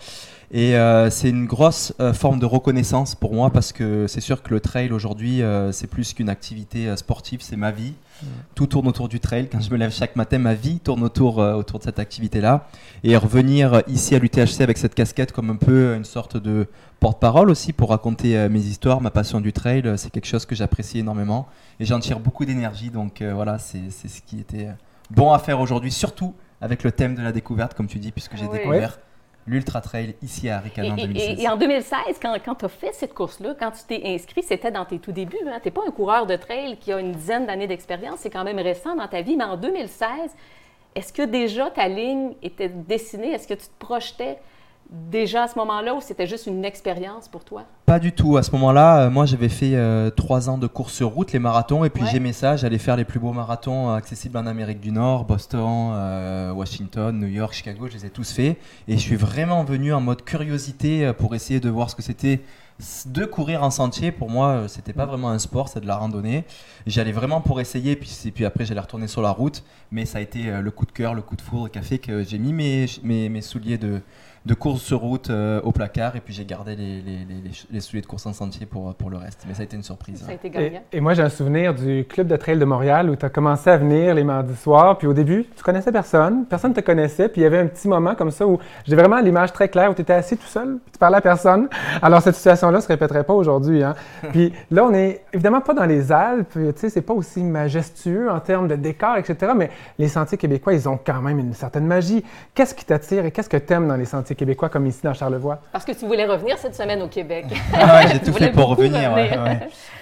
Et 0.52 0.76
c'est 1.10 1.30
une 1.30 1.46
grosse 1.46 1.94
forme 2.14 2.40
de 2.40 2.46
reconnaissance 2.46 3.16
pour 3.16 3.34
moi 3.34 3.50
parce 3.50 3.72
que 3.72 4.06
c'est 4.08 4.20
sûr 4.20 4.44
que 4.44 4.54
le 4.54 4.60
trail 4.60 4.92
aujourd'hui, 4.92 5.42
c'est 5.72 5.88
plus 5.88 6.14
qu'une 6.14 6.28
activité 6.28 6.94
sportive, 6.98 7.40
c'est 7.42 7.56
ma 7.56 7.72
vie. 7.72 7.94
Tout 8.56 8.68
tourne 8.68 8.88
autour 8.88 9.10
du 9.10 9.20
trail. 9.20 9.50
Quand 9.52 9.60
je 9.60 9.70
me 9.70 9.78
lève 9.78 9.92
chaque 9.92 10.16
matin, 10.16 10.38
ma 10.38 10.54
vie 10.54 10.80
tourne 10.80 11.04
autour, 11.04 11.40
euh, 11.40 11.54
autour 11.54 11.80
de 11.80 11.84
cette 11.84 12.00
activité-là. 12.00 12.68
Et 13.04 13.18
revenir 13.18 13.82
ici 13.88 14.16
à 14.16 14.20
l'UTHC 14.20 14.62
avec 14.62 14.78
cette 14.78 14.96
casquette 14.96 15.32
comme 15.32 15.50
un 15.50 15.56
peu 15.56 15.96
une 15.96 16.06
sorte 16.06 16.38
de 16.38 16.68
porte-parole 17.00 17.50
aussi 17.50 17.74
pour 17.74 17.90
raconter 17.90 18.38
euh, 18.38 18.50
mes 18.50 18.62
histoires, 18.62 19.02
ma 19.02 19.12
passion 19.12 19.42
du 19.42 19.52
trail, 19.52 19.82
euh, 19.86 19.98
c'est 19.98 20.10
quelque 20.10 20.28
chose 20.28 20.46
que 20.46 20.56
j'apprécie 20.56 21.00
énormément. 21.00 21.48
Et 21.80 21.86
j'en 21.86 22.00
tire 22.00 22.20
beaucoup 22.20 22.46
d'énergie. 22.46 22.90
Donc 22.90 23.22
voilà, 23.22 23.60
c'est 23.60 23.90
ce 23.90 24.22
qui 24.22 24.40
était 24.40 24.70
bon 25.12 25.34
à 25.34 25.40
faire 25.40 25.60
aujourd'hui, 25.60 25.92
surtout 25.92 26.34
avec 26.62 26.84
le 26.84 26.92
thème 26.92 27.16
de 27.16 27.22
la 27.22 27.34
découverte, 27.34 27.74
comme 27.74 27.88
tu 27.88 28.00
dis, 28.00 28.12
puisque 28.12 28.38
j'ai 28.38 28.48
découvert 28.48 29.00
l'Ultra 29.48 29.82
Trail 29.82 30.16
ici 30.22 30.50
à 30.50 30.60
Ricana 30.60 30.94
en 30.94 30.96
2016. 30.96 31.40
Et, 31.40 31.48
en 31.48 31.56
2016, 31.56 32.00
quand, 32.22 32.36
quand 32.44 32.56
tu 32.56 32.66
as 32.66 32.70
fait 32.70 32.94
cette 32.94 33.14
course-là, 33.14 33.56
quand 33.60 33.72
tu 33.72 33.84
t'es 33.88 34.02
inscrit, 34.06 34.44
c'était 34.44 34.72
dans 34.72 34.86
tes 34.86 35.00
tout 35.00 35.12
débuts. 35.12 35.38
Hein? 35.48 35.60
Tu 35.62 35.68
n'es 35.68 35.72
pas 35.72 35.84
un 35.88 35.92
coureur 35.92 36.26
de 36.26 36.36
trail 36.36 36.78
qui 36.78 36.92
a 36.92 37.00
une 37.00 37.12
dizaine 37.12 37.46
d'années 37.46 37.68
d'expérience, 37.68 38.20
c'est 38.20 38.30
quand 38.30 38.44
même 38.44 38.60
récent 38.60 38.96
dans 38.96 39.08
ta 39.08 39.22
vie. 39.22 39.36
Mais 39.36 39.44
en 39.44 39.58
2016, 39.58 40.08
est-ce 40.96 41.14
que 41.14 41.24
déjà 41.24 41.70
ta 41.70 41.88
ligne 41.88 42.34
était 42.42 42.70
dessinée? 42.70 43.32
Est-ce 43.34 43.48
que 43.48 43.54
tu 43.54 43.68
te 43.68 43.80
projetais 43.80 44.40
déjà 44.90 45.44
à 45.44 45.48
ce 45.48 45.58
moment-là 45.58 45.96
ou 45.96 46.02
c'était 46.02 46.28
juste 46.28 46.48
une 46.48 46.64
expérience 46.66 47.28
pour 47.28 47.44
toi? 47.44 47.64
Pas 47.86 48.00
du 48.00 48.12
tout. 48.12 48.38
À 48.38 48.44
ce 48.44 48.52
moment-là, 48.52 49.02
euh, 49.02 49.10
moi 49.10 49.26
j'avais 49.26 49.50
fait 49.50 49.76
euh, 49.76 50.10
trois 50.10 50.50
ans 50.50 50.58
de 50.58 50.68
course 50.68 50.94
sur 50.94 51.10
route, 51.10 51.32
les 51.32 51.40
marathons, 51.40 51.84
et 51.84 51.90
puis 51.90 52.04
j'aimais 52.12 52.34
ça. 52.34 52.56
J'allais 52.56 52.78
faire 52.78 52.96
les 52.96 53.06
plus 53.06 53.20
beaux 53.20 53.34
marathons 53.34 53.90
accessibles 53.92 54.38
en 54.38 54.46
Amérique 54.46 54.80
du 54.80 54.92
Nord, 54.92 55.26
Boston, 55.26 56.52
Washington, 56.56 57.18
New 57.18 57.28
York, 57.28 57.54
Chicago, 57.54 57.88
je 57.88 57.94
les 57.94 58.06
ai 58.06 58.10
tous 58.10 58.32
faits. 58.32 58.58
Et 58.88 58.94
je 58.94 59.02
suis 59.02 59.16
vraiment 59.16 59.64
venu 59.64 59.94
en 59.94 60.02
mode 60.02 60.24
curiosité 60.24 61.12
pour 61.18 61.36
essayer 61.36 61.60
de 61.60 61.70
voir 61.70 61.90
ce 61.90 61.96
que 61.96 62.02
c'était 62.02 62.42
de 63.06 63.24
courir 63.26 63.64
en 63.64 63.70
sentier, 63.70 64.12
pour 64.12 64.30
moi, 64.30 64.50
euh, 64.50 64.68
c'était 64.68 64.92
pas 64.92 65.06
vraiment 65.06 65.30
un 65.30 65.40
sport, 65.40 65.70
c'est 65.70 65.80
de 65.80 65.88
la 65.88 65.96
randonnée. 65.96 66.44
J'allais 66.86 67.14
vraiment 67.14 67.40
pour 67.40 67.62
essayer, 67.62 67.96
puis, 67.96 68.32
puis 68.34 68.44
après 68.44 68.66
j'allais 68.66 68.82
retourner 68.82 69.08
sur 69.08 69.22
la 69.22 69.32
route. 69.32 69.64
Mais 69.92 70.06
ça 70.06 70.18
a 70.18 70.22
été 70.22 70.50
euh, 70.50 70.62
le 70.62 70.72
coup 70.72 70.86
de 70.86 70.92
cœur, 70.92 71.14
le 71.14 71.22
coup 71.22 71.36
de 71.36 71.42
foudre 71.42 71.70
qui 71.70 71.80
a 71.80 71.82
fait 71.82 72.00
que 72.00 72.24
j'ai 72.24 72.38
mis 72.38 72.52
mes, 72.52 72.88
mes 73.30 73.42
souliers 73.42 73.78
de, 73.78 74.02
de 74.46 74.54
course 74.54 74.82
sur 74.82 75.00
route 75.00 75.30
euh, 75.30 75.60
au 75.64 75.72
placard 75.72 76.16
et 76.16 76.20
puis 76.20 76.34
j'ai 76.34 76.46
gardé 76.46 76.76
les, 76.76 77.02
les, 77.02 77.26
les, 77.72 77.80
souliers 77.80 78.02
de 78.02 78.06
course 78.06 78.28
en 78.28 78.34
sentier 78.34 78.68
pour, 78.68 78.94
pour 78.94 79.10
le 79.10 79.18
reste. 79.18 79.44
Mais 79.48 79.56
ça 79.56 79.62
a 79.62 79.66
été 79.66 79.76
une 79.76 79.84
surprise. 79.84 80.24
Ça 80.24 80.32
a 80.32 80.34
été 80.34 80.52
et, 80.56 80.98
et, 80.98 81.02
moi, 81.02 81.16
j'ai 81.16 81.24
un 81.24 81.30
souvenir 81.30 81.74
du 81.74 82.06
club 82.08 82.28
de 82.28 82.36
trail 82.36 82.60
de 82.60 82.66
Montréal 82.66 83.10
où 83.10 83.16
tu 83.16 83.26
as 83.26 83.30
commencé 83.30 83.72
à 83.72 83.78
venir 83.78 84.14
les 84.14 84.24
mardis 84.24 84.56
soirs. 84.56 85.00
Puis 85.00 85.08
au 85.08 85.14
début, 85.14 85.46
tu 85.56 85.64
connaissais 85.64 85.92
personne, 85.92 86.46
personne 86.46 86.72
ne 86.72 86.76
te 86.76 86.82
connaissait. 86.82 87.28
Puis 87.28 87.42
il 87.42 87.44
y 87.44 87.48
avait 87.48 87.58
un 87.58 87.66
petit 87.66 87.88
moment 87.88 88.14
comme 88.14 88.30
ça 88.30 88.46
où 88.46 88.60
j'ai 88.86 88.96
vraiment 88.96 89.20
l'image 89.20 89.52
très 89.52 89.68
claire 89.68 89.90
où 89.90 89.96
tu 89.96 90.02
étais 90.02 90.14
assis 90.14 90.38
tout 90.38 90.46
seul, 90.46 90.78
puis 90.84 90.92
tu 90.94 91.00
parlais 91.00 91.18
à 91.18 91.22
personne. 91.22 91.68
Alors 92.02 92.22
cette 92.22 92.36
situation-là 92.36 92.78
ne 92.78 92.84
se 92.84 92.88
répéterait 92.88 93.24
pas 93.24 93.34
aujourd'hui. 93.34 93.84
Hein? 93.84 93.96
puis 94.32 94.54
là, 94.70 94.86
on 94.86 94.94
est 94.94 95.24
évidemment 95.34 95.62
pas 95.62 95.74
dans 95.74 95.86
les 95.86 96.12
Alpes. 96.12 96.54
Tu 96.54 96.72
sais, 96.76 96.90
c'est 96.90 97.02
pas 97.02 97.14
aussi 97.14 97.42
majestueux 97.44 98.30
en 98.30 98.40
termes 98.40 98.68
de 98.68 98.76
décor, 98.76 99.18
etc. 99.18 99.54
Mais 99.56 99.72
les 99.98 100.08
sentiers 100.08 100.38
québécois, 100.38 100.74
ils 100.74 100.88
ont 100.88 101.00
quand 101.04 101.22
même 101.22 101.40
une 101.40 101.54
certaine 101.54 101.88
magie. 101.88 102.24
Qu'est-ce 102.54 102.76
qui 102.76 102.86
t'attire 102.86 103.26
et 103.26 103.32
qu'est-ce 103.32 103.50
que 103.50 103.58
tu 103.58 103.74
aimes 103.74 103.88
dans 103.88 103.96
les 103.96 104.06
sentiers 104.06 104.35
québécois 104.36 104.70
comme 104.70 104.86
ici 104.86 105.02
dans 105.04 105.14
Charlevoix? 105.14 105.60
Parce 105.72 105.86
que 105.86 105.92
tu 105.92 106.06
voulais 106.06 106.26
revenir 106.26 106.58
cette 106.58 106.76
semaine 106.76 107.02
au 107.02 107.08
Québec. 107.08 107.46
ah 107.74 108.08
j'ai 108.08 108.20
tout 108.20 108.34
fait 108.38 108.52
pour 108.52 108.70
revenir. 108.70 109.12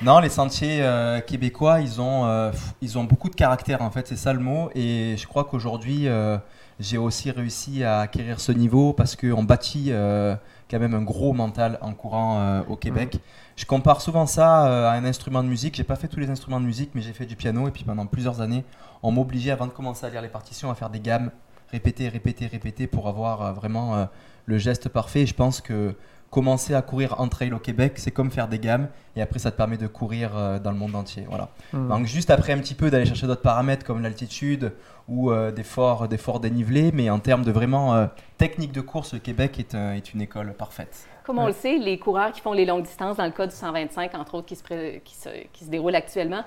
non, 0.02 0.20
les 0.20 0.30
sentiers 0.30 0.80
euh, 0.82 1.22
québécois, 1.22 1.80
ils 1.80 2.02
ont, 2.02 2.26
euh, 2.26 2.52
ils 2.82 2.98
ont 2.98 3.04
beaucoup 3.04 3.30
de 3.30 3.36
caractère 3.36 3.82
en 3.82 3.92
fait, 3.92 4.08
c'est 4.08 4.18
ça 4.18 4.34
le 4.34 4.40
mot. 4.40 4.70
Et 4.76 5.16
je 5.18 5.28
crois 5.28 5.46
qu'aujourd'hui, 5.46 6.08
euh, 6.08 6.38
j'ai 6.80 6.98
aussi 6.98 7.32
réussi 7.32 7.84
à 7.84 8.02
acquérir 8.02 8.40
ce 8.40 8.52
niveau 8.52 8.94
parce 8.94 9.16
qu'on 9.16 9.44
bâtit 9.44 9.92
quand 10.70 10.80
même 10.80 10.94
un 10.94 11.04
gros 11.04 11.34
mental 11.34 11.78
en 11.82 11.94
courant 11.94 12.64
au 12.68 12.76
Québec. 12.76 13.16
Mm. 13.16 13.20
Je 13.56 13.66
compare 13.66 14.02
souvent 14.02 14.26
ça 14.26 14.90
à 14.90 14.94
un 14.94 15.06
instrument 15.06 15.44
de 15.44 15.48
musique. 15.48 15.76
J'ai 15.76 15.84
pas 15.84 15.96
fait 15.96 16.08
tous 16.08 16.20
les 16.20 16.32
instruments 16.32 16.60
de 16.60 16.66
musique, 16.66 16.90
mais 16.96 17.02
j'ai 17.02 17.14
fait 17.14 17.26
du 17.26 17.36
piano. 17.36 17.68
Et 17.68 17.72
puis 17.72 17.84
pendant 17.84 18.08
plusieurs 18.08 18.42
années, 18.42 18.64
on 19.04 19.12
m'obligeait 19.12 19.52
avant 19.52 19.68
de 19.68 19.72
commencer 19.72 20.06
à 20.06 20.10
lire 20.10 20.22
les 20.22 20.30
partitions 20.30 20.72
à 20.72 20.76
faire 20.76 20.90
des 20.90 21.02
gammes, 21.02 21.30
répéter, 21.74 22.08
répéter, 22.08 22.48
répéter 22.48 22.88
pour 22.88 23.10
avoir 23.10 23.54
vraiment 23.54 24.08
le 24.46 24.58
geste 24.58 24.88
parfait. 24.88 25.26
je 25.26 25.34
pense 25.34 25.60
que 25.60 25.94
commencer 26.34 26.74
à 26.74 26.82
courir 26.82 27.22
en 27.22 27.28
trail 27.28 27.54
au 27.54 27.60
Québec, 27.60 27.94
c'est 27.98 28.10
comme 28.10 28.32
faire 28.32 28.48
des 28.48 28.58
gammes 28.58 28.88
et 29.16 29.22
après 29.22 29.38
ça 29.38 29.52
te 29.52 29.58
permet 29.58 29.78
de 29.78 29.86
courir 29.86 30.32
euh, 30.36 30.58
dans 30.58 30.72
le 30.72 30.78
monde 30.78 30.96
entier. 30.96 31.26
Voilà. 31.30 31.50
Hmm. 31.74 31.88
Donc 31.90 32.08
juste 32.08 32.32
après 32.32 32.54
un 32.54 32.58
petit 32.58 32.74
peu 32.74 32.90
d'aller 32.90 33.06
chercher 33.06 33.28
d'autres 33.28 33.44
paramètres 33.44 33.86
comme 33.86 34.02
l'altitude 34.02 34.72
ou 35.08 35.30
euh, 35.30 35.52
des, 35.52 35.64
forts, 35.64 36.08
des 36.08 36.18
forts 36.18 36.40
dénivelés, 36.40 36.92
mais 36.92 37.12
en 37.12 37.20
termes 37.20 37.44
de 37.44 37.52
vraiment 37.52 37.94
euh, 37.94 38.08
technique 38.40 38.72
de 38.72 38.82
course, 38.82 39.14
le 39.14 39.20
Québec 39.20 39.60
est, 39.60 39.76
est 39.76 40.14
une 40.16 40.22
école 40.22 40.54
parfaite. 40.54 41.08
Comme 41.24 41.38
on 41.38 41.46
le 41.46 41.54
sait, 41.54 41.78
les 41.78 42.00
coureurs 42.00 42.32
qui 42.32 42.42
font 42.42 42.52
les 42.52 42.66
longues 42.66 42.84
distances 42.84 43.18
dans 43.18 43.26
le 43.26 43.32
cas 43.32 43.46
du 43.46 43.56
125, 43.56 44.16
entre 44.16 44.36
autres, 44.36 44.48
qui 44.48 44.56
se, 44.56 44.98
qui 44.98 45.16
se, 45.16 45.30
qui 45.54 45.66
se 45.66 45.70
déroule 45.70 45.96
actuellement, 45.96 46.44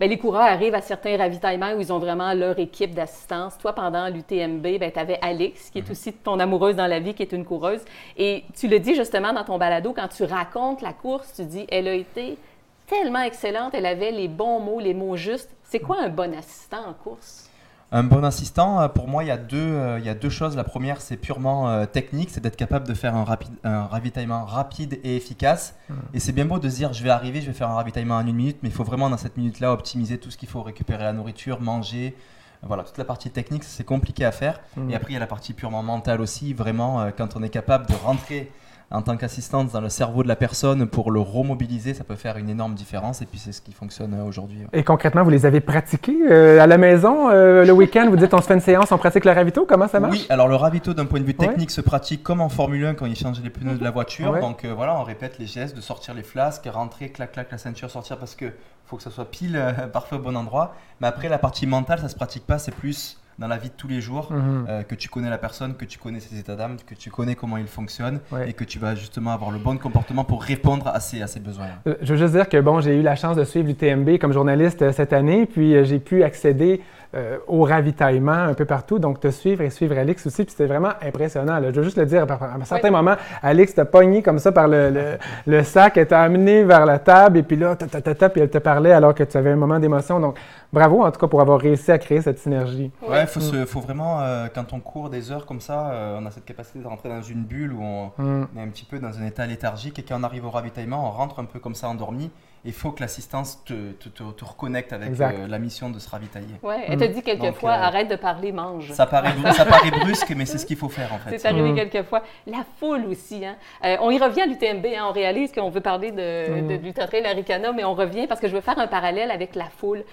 bien, 0.00 0.08
les 0.08 0.18
coureurs 0.18 0.42
arrivent 0.42 0.74
à 0.74 0.80
certains 0.80 1.16
ravitaillements 1.16 1.72
où 1.74 1.80
ils 1.80 1.92
ont 1.92 1.98
vraiment 1.98 2.32
leur 2.32 2.58
équipe 2.58 2.94
d'assistance. 2.94 3.58
Toi, 3.58 3.74
pendant 3.74 4.08
l'UTMB, 4.08 4.78
ben, 4.78 4.90
tu 4.90 4.98
avais 4.98 5.18
Alix, 5.20 5.70
qui 5.70 5.78
est 5.78 5.82
mhm. 5.82 5.90
aussi 5.90 6.12
ton 6.12 6.40
amoureuse 6.40 6.76
dans 6.76 6.86
la 6.86 7.00
vie, 7.00 7.14
qui 7.14 7.22
est 7.22 7.32
une 7.32 7.44
coureuse. 7.44 7.84
Et 8.16 8.44
tu 8.58 8.66
le 8.66 8.78
dis 8.80 8.94
justement 8.94 9.32
dans 9.32 9.44
ton 9.44 9.58
balado, 9.58 9.92
quand 9.92 10.08
tu 10.08 10.24
racontes 10.24 10.80
la 10.80 10.92
course, 10.92 11.34
tu 11.36 11.44
dis, 11.44 11.66
elle 11.70 11.88
a 11.88 11.94
été 11.94 12.38
tellement 12.86 13.22
excellente, 13.22 13.74
elle 13.74 13.86
avait 13.86 14.10
les 14.10 14.28
bons 14.28 14.58
mots, 14.58 14.80
les 14.80 14.94
mots 14.94 15.16
justes. 15.16 15.50
C'est 15.64 15.80
quoi 15.80 15.98
un 16.00 16.08
bon 16.08 16.34
assistant 16.34 16.88
en 16.88 16.94
course? 16.94 17.49
Un 17.92 18.04
bon 18.04 18.22
assistant, 18.22 18.80
euh, 18.80 18.88
pour 18.88 19.08
moi, 19.08 19.24
il 19.24 19.26
y 19.26 19.32
a 19.32 19.36
deux, 19.36 19.56
euh, 19.58 19.98
il 19.98 20.04
y 20.04 20.08
a 20.08 20.14
deux 20.14 20.30
choses. 20.30 20.54
La 20.54 20.62
première, 20.62 21.00
c'est 21.00 21.16
purement 21.16 21.68
euh, 21.68 21.86
technique, 21.86 22.30
c'est 22.30 22.40
d'être 22.40 22.56
capable 22.56 22.86
de 22.86 22.94
faire 22.94 23.16
un, 23.16 23.24
rapide, 23.24 23.52
un 23.64 23.86
ravitaillement 23.86 24.44
rapide 24.44 25.00
et 25.02 25.16
efficace. 25.16 25.74
Hmm. 25.88 25.94
Et 26.14 26.20
c'est 26.20 26.30
bien 26.30 26.44
beau 26.44 26.60
de 26.60 26.68
se 26.68 26.76
dire, 26.76 26.92
je 26.92 27.02
vais 27.02 27.10
arriver, 27.10 27.40
je 27.40 27.48
vais 27.48 27.52
faire 27.52 27.68
un 27.68 27.74
ravitaillement 27.74 28.16
en 28.16 28.26
une 28.26 28.36
minute, 28.36 28.58
mais 28.62 28.68
il 28.68 28.74
faut 28.74 28.84
vraiment 28.84 29.10
dans 29.10 29.16
cette 29.16 29.36
minute-là 29.36 29.72
optimiser 29.72 30.18
tout 30.18 30.30
ce 30.30 30.38
qu'il 30.38 30.48
faut, 30.48 30.62
récupérer 30.62 31.02
la 31.02 31.12
nourriture, 31.12 31.60
manger. 31.60 32.16
Voilà, 32.62 32.84
toute 32.84 32.98
la 32.98 33.04
partie 33.04 33.30
technique, 33.30 33.64
c'est 33.64 33.84
compliqué 33.84 34.24
à 34.24 34.30
faire. 34.30 34.60
Hmm. 34.76 34.88
Et 34.90 34.94
après, 34.94 35.10
il 35.10 35.14
y 35.14 35.16
a 35.16 35.20
la 35.20 35.26
partie 35.26 35.52
purement 35.52 35.82
mentale 35.82 36.20
aussi. 36.20 36.54
Vraiment, 36.54 37.10
quand 37.16 37.34
on 37.34 37.42
est 37.42 37.48
capable 37.48 37.86
de 37.86 37.94
rentrer 37.94 38.52
en 38.92 39.02
tant 39.02 39.16
qu'assistante 39.16 39.70
dans 39.72 39.80
le 39.80 39.88
cerveau 39.88 40.24
de 40.24 40.28
la 40.28 40.34
personne 40.34 40.86
pour 40.86 41.12
le 41.12 41.20
remobiliser, 41.20 41.94
ça 41.94 42.02
peut 42.02 42.16
faire 42.16 42.36
une 42.38 42.48
énorme 42.48 42.74
différence 42.74 43.22
et 43.22 43.26
puis 43.26 43.38
c'est 43.38 43.52
ce 43.52 43.62
qui 43.62 43.72
fonctionne 43.72 44.14
euh, 44.14 44.24
aujourd'hui. 44.24 44.58
Et 44.72 44.82
concrètement, 44.82 45.22
vous 45.22 45.30
les 45.30 45.46
avez 45.46 45.60
pratiqués 45.60 46.18
euh, 46.28 46.60
à 46.60 46.66
la 46.66 46.76
maison 46.76 47.30
euh, 47.30 47.64
le 47.64 47.72
week-end? 47.72 48.08
Vous 48.10 48.16
dites 48.16 48.34
on 48.34 48.40
se 48.40 48.46
fait 48.46 48.54
une 48.54 48.60
séance, 48.60 48.90
on 48.90 48.98
pratique 48.98 49.24
le 49.24 49.30
ravito, 49.30 49.64
comment 49.64 49.86
ça 49.86 50.00
marche? 50.00 50.16
Oui, 50.16 50.26
alors 50.28 50.48
le 50.48 50.56
ravito 50.56 50.92
d'un 50.92 51.06
point 51.06 51.20
de 51.20 51.24
vue 51.24 51.34
technique 51.34 51.70
se 51.70 51.80
pratique 51.80 52.24
comme 52.24 52.40
en 52.40 52.48
Formule 52.48 52.84
1 52.84 52.94
quand 52.94 53.06
il 53.06 53.16
change 53.16 53.40
les 53.42 53.50
pneus 53.50 53.78
de 53.78 53.84
la 53.84 53.92
voiture. 53.92 54.38
Donc 54.40 54.66
voilà, 54.66 54.98
on 54.98 55.04
répète 55.04 55.38
les 55.38 55.46
gestes 55.46 55.76
de 55.76 55.80
sortir 55.80 56.14
les 56.14 56.24
flasques, 56.24 56.68
rentrer, 56.72 57.10
clac 57.10 57.32
clac 57.32 57.52
la 57.52 57.58
ceinture, 57.58 57.90
sortir 57.90 58.18
parce 58.18 58.34
que 58.34 58.46
faut 58.86 58.96
que 58.96 59.04
ça 59.04 59.10
soit 59.10 59.30
pile 59.30 59.62
parfait 59.92 60.16
au 60.16 60.18
bon 60.18 60.36
endroit. 60.36 60.74
Mais 61.00 61.06
après 61.06 61.28
la 61.28 61.38
partie 61.38 61.66
mentale, 61.66 62.00
ça 62.00 62.08
se 62.08 62.16
pratique 62.16 62.44
pas, 62.44 62.58
c'est 62.58 62.74
plus 62.74 63.19
dans 63.40 63.48
la 63.48 63.56
vie 63.56 63.70
de 63.70 63.74
tous 63.74 63.88
les 63.88 64.02
jours, 64.02 64.30
mhm. 64.30 64.66
euh, 64.68 64.82
que 64.82 64.94
tu 64.94 65.08
connais 65.08 65.30
la 65.30 65.38
personne, 65.38 65.74
que 65.74 65.86
tu 65.86 65.98
connais 65.98 66.20
ses 66.20 66.38
états 66.38 66.56
d'âme, 66.56 66.76
que 66.86 66.94
tu 66.94 67.10
connais 67.10 67.34
comment 67.34 67.56
il 67.56 67.66
fonctionne 67.66 68.20
et 68.46 68.52
que 68.52 68.64
tu 68.64 68.78
vas 68.78 68.94
justement 68.94 69.32
avoir 69.32 69.50
le 69.50 69.58
bon 69.58 69.78
comportement 69.78 70.24
pour 70.24 70.42
répondre 70.42 70.86
à 70.86 71.00
ses, 71.00 71.22
à 71.22 71.26
ses 71.26 71.40
besoins. 71.40 71.66
Euh, 71.86 71.94
je 72.02 72.12
veux 72.12 72.18
juste 72.18 72.34
dire 72.34 72.48
que 72.48 72.60
bon, 72.60 72.80
j'ai 72.80 72.96
eu 72.96 73.02
la 73.02 73.16
chance 73.16 73.36
de 73.36 73.44
suivre 73.44 73.66
l'UTMB 73.68 74.18
comme 74.18 74.32
journaliste 74.32 74.82
euh, 74.82 74.92
cette 74.92 75.14
année, 75.14 75.46
puis 75.46 75.84
j'ai 75.84 75.98
pu 75.98 76.22
accéder 76.22 76.82
euh, 77.12 77.38
au 77.48 77.64
ravitaillement 77.64 78.30
un 78.30 78.54
peu 78.54 78.64
partout. 78.64 79.00
Donc, 79.00 79.18
te 79.18 79.32
suivre 79.32 79.62
et 79.62 79.70
suivre 79.70 79.98
Alix 79.98 80.24
aussi. 80.26 80.44
Puis 80.44 80.52
c'était 80.52 80.66
vraiment 80.66 80.92
impressionnant. 81.02 81.60
Je 81.60 81.74
veux 81.74 81.82
juste 81.82 81.96
le 81.96 82.06
dire, 82.06 82.24
à 82.30 82.54
un 82.54 82.64
certain 82.64 82.92
moment, 82.92 83.16
Alix 83.42 83.74
t'a 83.74 83.84
pogné 83.84 84.22
comme 84.22 84.38
ça 84.38 84.52
par 84.52 84.68
le, 84.68 85.18
le, 85.44 85.62
sac, 85.64 85.96
elle 85.96 86.06
t'a 86.06 86.20
amené 86.20 86.62
vers 86.62 86.86
la 86.86 87.00
table 87.00 87.38
et 87.38 87.42
puis 87.42 87.56
là, 87.56 87.74
ta, 87.74 87.88
ta, 87.88 88.14
ta, 88.14 88.28
puis 88.28 88.42
elle 88.42 88.48
te 88.48 88.58
parlait 88.58 88.92
alors 88.92 89.12
que 89.12 89.24
tu 89.24 89.36
avais 89.36 89.50
un 89.50 89.56
moment 89.56 89.80
d'émotion. 89.80 90.20
Donc, 90.20 90.36
bravo 90.72 91.04
en 91.04 91.10
tout 91.10 91.18
cas 91.18 91.26
pour 91.26 91.40
avoir 91.40 91.60
réussi 91.60 91.90
à 91.90 91.98
créer 91.98 92.20
cette 92.20 92.38
synergie. 92.38 92.90
Ouais, 93.06 93.22
il 93.22 93.26
faut, 93.26 93.40
mm. 93.40 93.66
faut, 93.66 93.80
vraiment, 93.80 94.20
euh, 94.20 94.48
quand 94.54 94.72
on 94.72 94.80
court 94.80 95.10
des 95.10 95.30
heures 95.32 95.46
comme 95.46 95.60
ça, 95.60 95.90
euh, 95.90 96.18
on 96.20 96.26
a 96.26 96.30
cette 96.30 96.44
capacité 96.44 96.78
de 96.78 96.86
rentrer 96.86 97.08
dans 97.08 97.22
une 97.22 97.42
bulle 97.42 97.72
où 97.72 97.82
on, 97.82 98.12
mm. 98.18 98.48
est 98.56 98.62
un 98.62 98.68
petit 98.68 98.84
peu 98.84 98.98
dans 98.98 99.18
un 99.18 99.26
état 99.26 99.46
léthargique 99.46 99.98
et 99.98 100.02
quand 100.02 100.18
on 100.18 100.22
arrive 100.22 100.44
au 100.44 100.50
ravitaillement, 100.50 101.08
on 101.08 101.10
rentre 101.10 101.40
un 101.40 101.44
peu 101.44 101.58
comme 101.58 101.74
ça 101.74 101.88
endormi 101.88 102.30
il 102.64 102.72
faut 102.72 102.90
que 102.90 103.00
l'assistance 103.00 103.62
te, 103.64 103.92
te, 103.92 104.08
te, 104.08 104.44
reconnecte 104.44 104.92
avec 104.92 105.18
euh, 105.18 105.46
la 105.48 105.58
mission 105.58 105.88
de 105.88 105.98
se 105.98 106.08
ravitailler. 106.10 106.56
Oui, 106.62 106.74
elle 106.86 106.98
te 106.98 107.04
dit 107.04 107.22
quelquefois, 107.22 107.70
euh, 107.70 107.84
arrête 107.84 108.08
de 108.08 108.16
parler, 108.16 108.52
mange. 108.52 108.92
Ça 108.92 109.06
paraît, 109.06 109.32
ça 109.52 109.64
paraît 109.64 109.90
brusque, 109.90 110.34
mais 110.36 110.44
c'est 110.44 110.58
ce 110.58 110.66
qu'il 110.66 110.76
faut 110.76 110.90
faire 110.90 111.12
en 111.14 111.18
fait. 111.18 111.38
C'est 111.38 111.48
arrivé 111.48 111.72
mm. 111.72 111.76
quelquefois. 111.76 112.22
La 112.46 112.64
foule 112.78 113.06
aussi. 113.06 113.44
Hein. 113.46 113.56
Euh, 113.84 113.96
on 114.02 114.10
y 114.10 114.18
revient 114.18 114.42
à 114.42 114.46
l'UTMB, 114.46 114.86
hein. 114.86 115.06
on 115.08 115.12
réalise 115.12 115.52
qu'on 115.52 115.70
veut 115.70 115.80
parler 115.80 116.10
de, 116.10 116.76
mm. 116.76 116.78
du 116.78 116.92
Trail 116.92 117.22
Laricana, 117.22 117.72
mais 117.72 117.84
on 117.84 117.94
revient 117.94 118.26
parce 118.26 118.40
que 118.40 118.48
je 118.48 118.54
veux 118.54 118.60
faire 118.60 118.78
un 118.78 118.88
parallèle 118.88 119.30
avec 119.30 119.54
la 119.54 119.66
foule. 119.78 120.04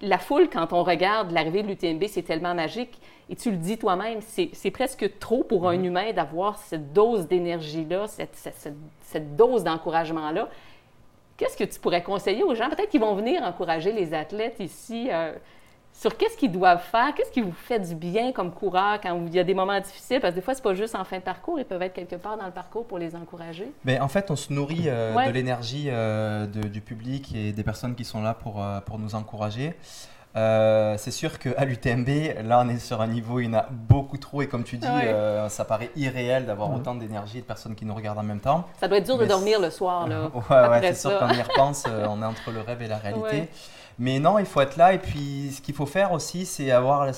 La 0.00 0.18
foule, 0.18 0.48
quand 0.50 0.72
on 0.72 0.82
regarde 0.82 1.30
l'arrivée 1.32 1.62
de 1.62 1.68
l'UTMB, 1.68 2.04
c'est 2.08 2.22
tellement 2.22 2.54
magique. 2.54 2.98
Et 3.30 3.36
tu 3.36 3.50
le 3.50 3.56
dis 3.56 3.78
toi-même, 3.78 4.20
c'est 4.20 4.70
presque 4.70 5.18
trop 5.18 5.44
pour 5.44 5.68
un 5.68 5.76
mm. 5.76 5.84
humain 5.84 6.12
d'avoir 6.12 6.58
cette 6.58 6.92
dose 6.92 7.26
d'énergie-là, 7.26 8.06
cette, 8.06 8.34
cette, 8.34 8.74
cette 9.00 9.36
dose 9.36 9.64
d'encouragement-là. 9.64 10.48
Qu'est-ce 11.36 11.56
que 11.56 11.64
tu 11.64 11.80
pourrais 11.80 12.02
conseiller 12.02 12.44
aux 12.44 12.54
gens, 12.54 12.68
peut-être 12.68 12.90
qu'ils 12.90 13.00
vont 13.00 13.14
venir 13.14 13.42
encourager 13.42 13.92
les 13.92 14.14
athlètes 14.14 14.60
ici, 14.60 15.08
euh, 15.10 15.32
sur 15.96 16.16
qu'est-ce 16.16 16.36
qu'ils 16.36 16.52
doivent 16.52 16.82
faire, 16.82 17.14
qu'est-ce 17.14 17.30
qui 17.30 17.40
vous 17.40 17.52
fait 17.52 17.78
du 17.78 17.94
bien 17.94 18.32
comme 18.32 18.50
coureur 18.50 19.00
quand 19.00 19.18
il 19.26 19.34
y 19.34 19.38
a 19.38 19.44
des 19.44 19.54
moments 19.54 19.80
difficiles, 19.80 20.20
parce 20.20 20.32
que 20.34 20.40
des 20.40 20.44
fois, 20.44 20.54
ce 20.54 20.58
n'est 20.58 20.64
pas 20.64 20.74
juste 20.74 20.94
en 20.94 21.04
fin 21.04 21.18
de 21.18 21.22
parcours, 21.22 21.58
ils 21.58 21.64
peuvent 21.64 21.82
être 21.82 21.94
quelque 21.94 22.16
part 22.16 22.36
dans 22.36 22.46
le 22.46 22.52
parcours 22.52 22.84
pour 22.84 22.98
les 22.98 23.14
encourager. 23.14 23.70
Mais 23.84 24.00
en 24.00 24.08
fait, 24.08 24.30
on 24.30 24.36
se 24.36 24.52
nourrit 24.52 24.84
euh, 24.86 25.14
de 25.26 25.30
l'énergie 25.30 25.86
euh, 25.88 26.46
du 26.46 26.80
public 26.80 27.34
et 27.34 27.52
des 27.52 27.62
personnes 27.62 27.94
qui 27.94 28.04
sont 28.04 28.22
là 28.22 28.34
pour, 28.34 28.62
pour 28.84 28.98
nous 28.98 29.14
encourager. 29.14 29.74
Euh, 30.36 30.96
c'est 30.98 31.12
sûr 31.12 31.38
qu'à 31.38 31.64
l'UTMB, 31.64 32.08
là, 32.44 32.62
on 32.64 32.68
est 32.68 32.78
sur 32.78 33.00
un 33.00 33.06
niveau, 33.06 33.38
il 33.38 33.46
y 33.46 33.48
en 33.48 33.54
a 33.54 33.66
beaucoup 33.70 34.18
trop. 34.18 34.42
Et 34.42 34.48
comme 34.48 34.64
tu 34.64 34.78
dis, 34.78 34.86
euh, 34.86 35.48
ça 35.48 35.64
paraît 35.64 35.90
irréel 35.94 36.46
d'avoir 36.46 36.72
autant 36.74 36.94
d'énergie 36.94 37.38
et 37.38 37.40
de 37.40 37.46
personnes 37.46 37.74
qui 37.74 37.84
nous 37.84 37.94
regardent 37.94 38.18
en 38.18 38.24
même 38.24 38.40
temps. 38.40 38.66
Ça 38.80 38.88
doit 38.88 38.98
être 38.98 39.04
dur 39.04 39.16
de 39.16 39.26
dormir 39.26 39.60
le 39.60 39.70
soir. 39.70 40.08
Là, 40.08 40.30
ouais, 40.70 40.80
c'est 40.82 41.08
sûr 41.08 41.18
qu'on 41.18 41.28
y 41.28 41.42
repense, 41.42 41.84
euh, 41.88 42.06
on 42.08 42.20
est 42.20 42.26
entre 42.26 42.50
le 42.50 42.60
rêve 42.60 42.82
et 42.82 42.88
la 42.88 42.98
réalité. 42.98 43.48
Mais 43.98 44.18
non, 44.18 44.38
il 44.38 44.46
faut 44.46 44.60
être 44.60 44.76
là. 44.76 44.92
Et 44.92 44.98
puis, 44.98 45.52
ce 45.54 45.60
qu'il 45.60 45.74
faut 45.74 45.86
faire 45.86 46.12
aussi, 46.12 46.46
c'est 46.46 46.70
avoir 46.70 47.08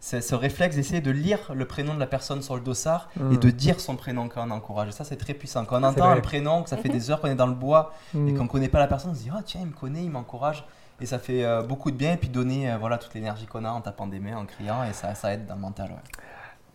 ce, 0.00 0.34
réflexe 0.34 0.76
d'essayer 0.76 1.00
de 1.00 1.10
lire 1.10 1.38
le 1.54 1.64
prénom 1.64 1.94
de 1.94 2.00
la 2.00 2.06
personne 2.06 2.42
sur 2.42 2.54
le 2.54 2.60
dossard 2.60 3.08
et 3.16 3.22
mm. 3.22 3.36
de 3.36 3.50
dire 3.50 3.80
son 3.80 3.96
prénom 3.96 4.28
quand 4.28 4.46
on 4.46 4.50
encourage. 4.50 4.88
Et 4.88 4.92
ça, 4.92 5.04
c'est 5.04 5.16
très 5.16 5.34
puissant. 5.34 5.64
Quand 5.64 5.80
on 5.80 5.84
entend 5.84 6.08
un 6.08 6.20
prénom, 6.20 6.62
que 6.62 6.68
ça 6.68 6.76
fait 6.76 6.88
des 6.88 7.10
heures 7.10 7.20
qu'on 7.20 7.28
est 7.28 7.36
dans 7.36 7.46
le 7.46 7.54
bois 7.54 7.92
et 8.14 8.18
mm. 8.18 8.36
qu'on 8.36 8.44
ne 8.44 8.48
connaît 8.48 8.68
pas 8.68 8.78
la 8.78 8.88
personne, 8.88 9.12
on 9.12 9.14
se 9.14 9.22
dit 9.22 9.30
Ah, 9.32 9.40
tiens, 9.44 9.60
il 9.62 9.68
me 9.68 9.74
connaît, 9.74 10.04
il 10.04 10.10
m'encourage. 10.10 10.64
Et 11.00 11.06
ça 11.06 11.18
fait 11.18 11.44
euh, 11.44 11.62
beaucoup 11.62 11.90
de 11.90 11.96
bien. 11.96 12.14
Et 12.14 12.16
puis 12.16 12.28
donner 12.28 12.70
euh, 12.70 12.76
voilà, 12.78 12.98
toute 12.98 13.14
l'énergie 13.14 13.46
qu'on 13.46 13.64
a 13.64 13.70
en 13.70 13.80
tapant 13.80 14.06
des 14.06 14.18
mains, 14.18 14.36
en 14.36 14.46
criant. 14.46 14.82
Et 14.84 14.92
ça, 14.92 15.14
ça 15.14 15.32
aide 15.32 15.46
dans 15.46 15.54
le 15.54 15.60
mental. 15.60 15.90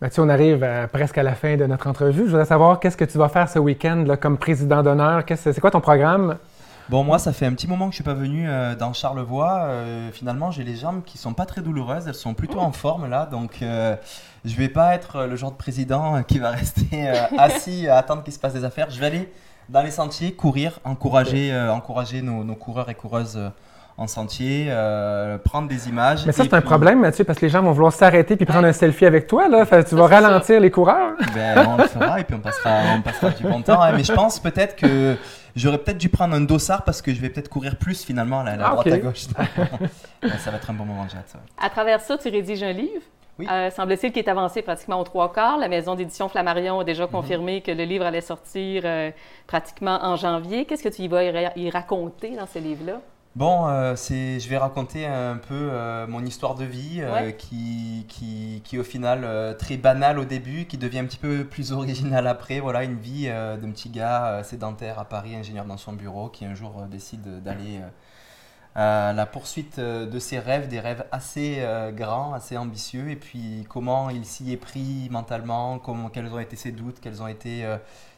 Mathieu, 0.00 0.22
on 0.22 0.28
arrive 0.28 0.66
presque 0.92 1.16
à 1.18 1.22
la 1.22 1.34
fin 1.34 1.56
de 1.56 1.64
notre 1.64 1.86
entrevue. 1.86 2.24
Je 2.24 2.30
voudrais 2.30 2.44
savoir 2.44 2.80
qu'est-ce 2.80 2.96
que 2.96 3.04
tu 3.04 3.18
vas 3.18 3.28
faire 3.28 3.48
ce 3.48 3.60
week-end 3.60 4.04
comme 4.20 4.36
président 4.36 4.82
d'honneur? 4.82 5.22
C'est 5.36 5.60
quoi 5.60 5.70
ton 5.70 5.80
programme? 5.80 6.38
Bon, 6.88 7.04
moi, 7.04 7.18
ça 7.18 7.32
fait 7.32 7.46
un 7.46 7.54
petit 7.54 7.68
moment 7.68 7.86
que 7.86 7.92
je 7.92 7.96
suis 7.96 8.04
pas 8.04 8.12
venu 8.12 8.48
euh, 8.48 8.74
dans 8.74 8.92
Charlevoix. 8.92 9.62
Euh, 9.62 10.10
finalement, 10.10 10.50
j'ai 10.50 10.64
les 10.64 10.76
jambes 10.76 11.02
qui 11.04 11.16
sont 11.16 11.32
pas 11.32 11.46
très 11.46 11.62
douloureuses. 11.62 12.08
Elles 12.08 12.14
sont 12.14 12.34
plutôt 12.34 12.58
en 12.58 12.72
forme 12.72 13.08
là, 13.08 13.26
donc 13.26 13.62
euh, 13.62 13.96
je 14.44 14.54
vais 14.56 14.68
pas 14.68 14.94
être 14.94 15.24
le 15.24 15.36
genre 15.36 15.52
de 15.52 15.56
président 15.56 16.22
qui 16.24 16.38
va 16.38 16.50
rester 16.52 17.08
assis 17.38 17.88
à 17.88 17.98
attendre 17.98 18.24
qu'il 18.24 18.32
se 18.32 18.38
passe 18.38 18.54
des 18.54 18.64
affaires. 18.64 18.90
Je 18.90 18.98
vais 18.98 19.06
aller 19.06 19.32
dans 19.68 19.82
les 19.82 19.92
sentiers, 19.92 20.32
courir, 20.32 20.80
encourager, 20.84 21.56
encourager 21.70 22.20
nos, 22.20 22.42
nos, 22.42 22.56
coureurs 22.56 22.90
et 22.90 22.94
coureuses 22.94 23.38
en 24.02 24.06
sentier, 24.08 24.66
euh, 24.68 25.38
prendre 25.38 25.68
des 25.68 25.88
images. 25.88 26.26
Mais 26.26 26.32
ça, 26.32 26.42
c'est 26.42 26.54
un 26.54 26.60
problème, 26.60 27.00
Mathieu, 27.00 27.24
parce 27.24 27.38
que 27.38 27.46
les 27.46 27.50
gens 27.50 27.62
vont 27.62 27.70
vouloir 27.70 27.92
s'arrêter 27.92 28.36
puis 28.36 28.44
prendre 28.44 28.66
un 28.66 28.72
selfie 28.72 29.06
avec 29.06 29.28
toi. 29.28 29.48
Là. 29.48 29.64
tu 29.84 29.94
vas 29.94 30.06
ralentir 30.08 30.60
les 30.60 30.70
coureurs. 30.70 31.12
Ben, 31.34 31.66
on 31.68 31.76
le 31.76 31.84
fera 31.84 32.20
et 32.20 32.24
puis 32.24 32.34
on 32.34 32.40
passera, 32.40 32.70
on 32.96 33.02
passera 33.02 33.30
du 33.30 33.44
bon 33.44 33.62
temps. 33.62 33.80
Hein. 33.80 33.92
Mais 33.96 34.02
je 34.02 34.12
pense 34.12 34.40
peut-être 34.40 34.74
que 34.74 35.16
j'aurais 35.54 35.78
peut-être 35.78 35.98
dû 35.98 36.08
prendre 36.08 36.34
un 36.34 36.40
dossard 36.40 36.82
parce 36.82 37.00
que 37.00 37.14
je 37.14 37.20
vais 37.20 37.28
peut-être 37.28 37.48
courir 37.48 37.76
plus 37.76 38.04
finalement 38.04 38.40
à 38.40 38.56
la, 38.56 38.66
ah, 38.66 38.70
droite 38.70 38.86
à 38.88 38.98
gauche. 38.98 39.20
ça 40.38 40.50
va 40.50 40.56
être 40.56 40.70
un 40.70 40.74
bon 40.74 40.84
moment 40.84 41.04
de 41.04 41.10
ça. 41.10 41.38
À 41.60 41.70
travers 41.70 42.00
ça, 42.00 42.18
tu 42.18 42.28
rédiges 42.28 42.62
un 42.62 42.72
livre. 42.72 43.02
Oui. 43.38 43.46
Euh, 43.50 43.70
semble-t-il 43.70 44.12
qu'il 44.12 44.22
est 44.22 44.28
avancé 44.28 44.62
pratiquement 44.62 45.00
aux 45.00 45.04
trois 45.04 45.32
quarts. 45.32 45.58
La 45.58 45.68
maison 45.68 45.94
d'édition 45.94 46.28
Flammarion 46.28 46.80
a 46.80 46.84
déjà 46.84 47.04
mhm. 47.04 47.12
confirmé 47.12 47.60
que 47.60 47.70
le 47.70 47.84
livre 47.84 48.04
allait 48.04 48.20
sortir 48.20 48.82
euh, 48.84 49.10
pratiquement 49.46 49.98
en 50.02 50.16
janvier. 50.16 50.64
Qu'est-ce 50.64 50.82
que 50.82 50.88
tu 50.88 51.02
y 51.02 51.08
vas 51.08 51.22
y 51.22 51.70
raconter 51.70 52.36
dans 52.36 52.46
ce 52.46 52.58
livre-là? 52.58 53.00
Bon, 53.34 53.66
euh, 53.66 53.96
c'est, 53.96 54.40
je 54.40 54.48
vais 54.50 54.58
raconter 54.58 55.06
un 55.06 55.38
peu 55.38 55.54
euh, 55.54 56.06
mon 56.06 56.22
histoire 56.22 56.54
de 56.54 56.64
vie 56.64 56.98
euh, 57.00 57.30
qui, 57.30 58.04
qui, 58.06 58.60
qui, 58.62 58.78
au 58.78 58.84
final, 58.84 59.56
très 59.56 59.78
banale 59.78 60.18
au 60.18 60.26
début, 60.26 60.66
qui 60.66 60.76
devient 60.76 60.98
un 60.98 61.06
petit 61.06 61.18
peu 61.18 61.44
plus 61.44 61.72
originale 61.72 62.26
après. 62.26 62.60
Voilà, 62.60 62.84
une 62.84 62.98
vie 62.98 63.28
d'un 63.28 63.70
petit 63.70 63.88
gars 63.88 64.42
sédentaire 64.44 64.98
à 64.98 65.06
Paris, 65.06 65.34
ingénieur 65.34 65.64
dans 65.64 65.78
son 65.78 65.94
bureau, 65.94 66.28
qui 66.28 66.44
un 66.44 66.54
jour 66.54 66.82
décide 66.90 67.42
d'aller 67.42 67.80
à 68.74 69.12
la 69.12 69.26
poursuite 69.26 69.78
de 69.78 70.18
ses 70.18 70.38
rêves, 70.38 70.68
des 70.68 70.80
rêves 70.80 71.04
assez 71.12 71.62
grands, 71.94 72.32
assez 72.32 72.56
ambitieux, 72.56 73.10
et 73.10 73.16
puis 73.16 73.66
comment 73.68 74.08
il 74.08 74.24
s'y 74.24 74.50
est 74.52 74.56
pris 74.56 75.08
mentalement, 75.10 75.78
comment, 75.78 76.08
quels 76.08 76.32
ont 76.32 76.38
été 76.38 76.56
ses 76.56 76.72
doutes, 76.72 76.98
quels 77.00 77.22
ont 77.22 77.26
été 77.26 77.66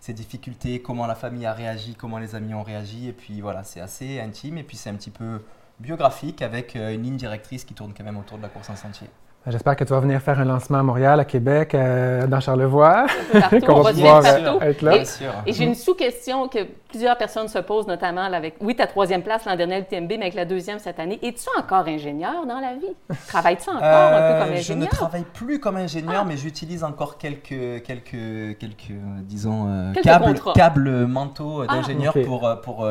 ses 0.00 0.12
difficultés, 0.12 0.80
comment 0.80 1.06
la 1.06 1.14
famille 1.14 1.46
a 1.46 1.52
réagi, 1.52 1.94
comment 1.94 2.18
les 2.18 2.34
amis 2.34 2.54
ont 2.54 2.62
réagi. 2.62 3.08
Et 3.08 3.12
puis 3.12 3.40
voilà, 3.40 3.64
c'est 3.64 3.80
assez 3.80 4.20
intime 4.20 4.58
et 4.58 4.62
puis 4.62 4.76
c'est 4.76 4.90
un 4.90 4.94
petit 4.94 5.10
peu 5.10 5.40
biographique 5.80 6.42
avec 6.42 6.76
euh, 6.76 6.94
une 6.94 7.02
ligne 7.02 7.16
directrice 7.16 7.64
qui 7.64 7.74
tourne 7.74 7.92
quand 7.96 8.04
même 8.04 8.16
autour 8.16 8.38
de 8.38 8.42
la 8.42 8.48
course 8.48 8.70
en 8.70 8.76
sentier. 8.76 9.08
J'espère 9.46 9.76
que 9.76 9.84
tu 9.84 9.90
vas 9.92 10.00
venir 10.00 10.22
faire 10.22 10.40
un 10.40 10.46
lancement 10.46 10.78
à 10.78 10.82
Montréal, 10.82 11.20
à 11.20 11.26
Québec, 11.26 11.74
euh, 11.74 12.26
dans 12.26 12.40
Charlevoix. 12.40 13.06
qu'on 13.66 13.82
va, 13.82 13.92
pouvoir 13.92 14.24
euh, 14.24 14.60
être 14.60 14.80
là. 14.80 14.96
Et, 15.44 15.52
j'ai 15.52 15.64
une 15.64 15.74
sous-question 15.74 16.48
que 16.48 16.60
plusieurs 16.88 17.18
personnes 17.18 17.48
se 17.48 17.58
posent, 17.58 17.86
notamment 17.86 18.22
avec, 18.22 18.56
oui, 18.62 18.74
ta 18.74 18.86
troisième 18.86 19.22
place 19.22 19.44
l'an 19.44 19.54
dernier 19.54 19.74
à 19.74 19.78
l'UTMB, 19.80 20.08
mais 20.08 20.22
avec 20.22 20.34
la 20.34 20.46
deuxième 20.46 20.78
cette 20.78 20.98
année. 20.98 21.18
Es-tu 21.22 21.46
encore 21.58 21.86
ingénieur 21.86 22.46
dans 22.46 22.58
la 22.58 22.72
vie? 22.74 22.96
Travailles-tu 23.28 23.68
encore 23.68 23.82
un 23.82 24.32
peu 24.32 24.44
comme 24.44 24.54
ingénieur? 24.54 24.64
Je 24.64 24.72
ne 24.72 24.86
travaille 24.86 25.26
plus 25.34 25.60
comme 25.60 25.76
ingénieur, 25.76 26.22
ah. 26.22 26.26
mais 26.26 26.38
j'utilise 26.38 26.82
encore 26.82 27.18
quelques, 27.18 27.82
quelques, 27.82 28.58
quelques 28.58 28.94
disons, 29.24 29.92
câbles, 30.02 30.40
câbles 30.54 31.06
mentaux 31.06 31.64
ah, 31.68 31.74
d'ingénieur 31.74 32.14
pour, 32.24 32.50
pour 32.62 32.88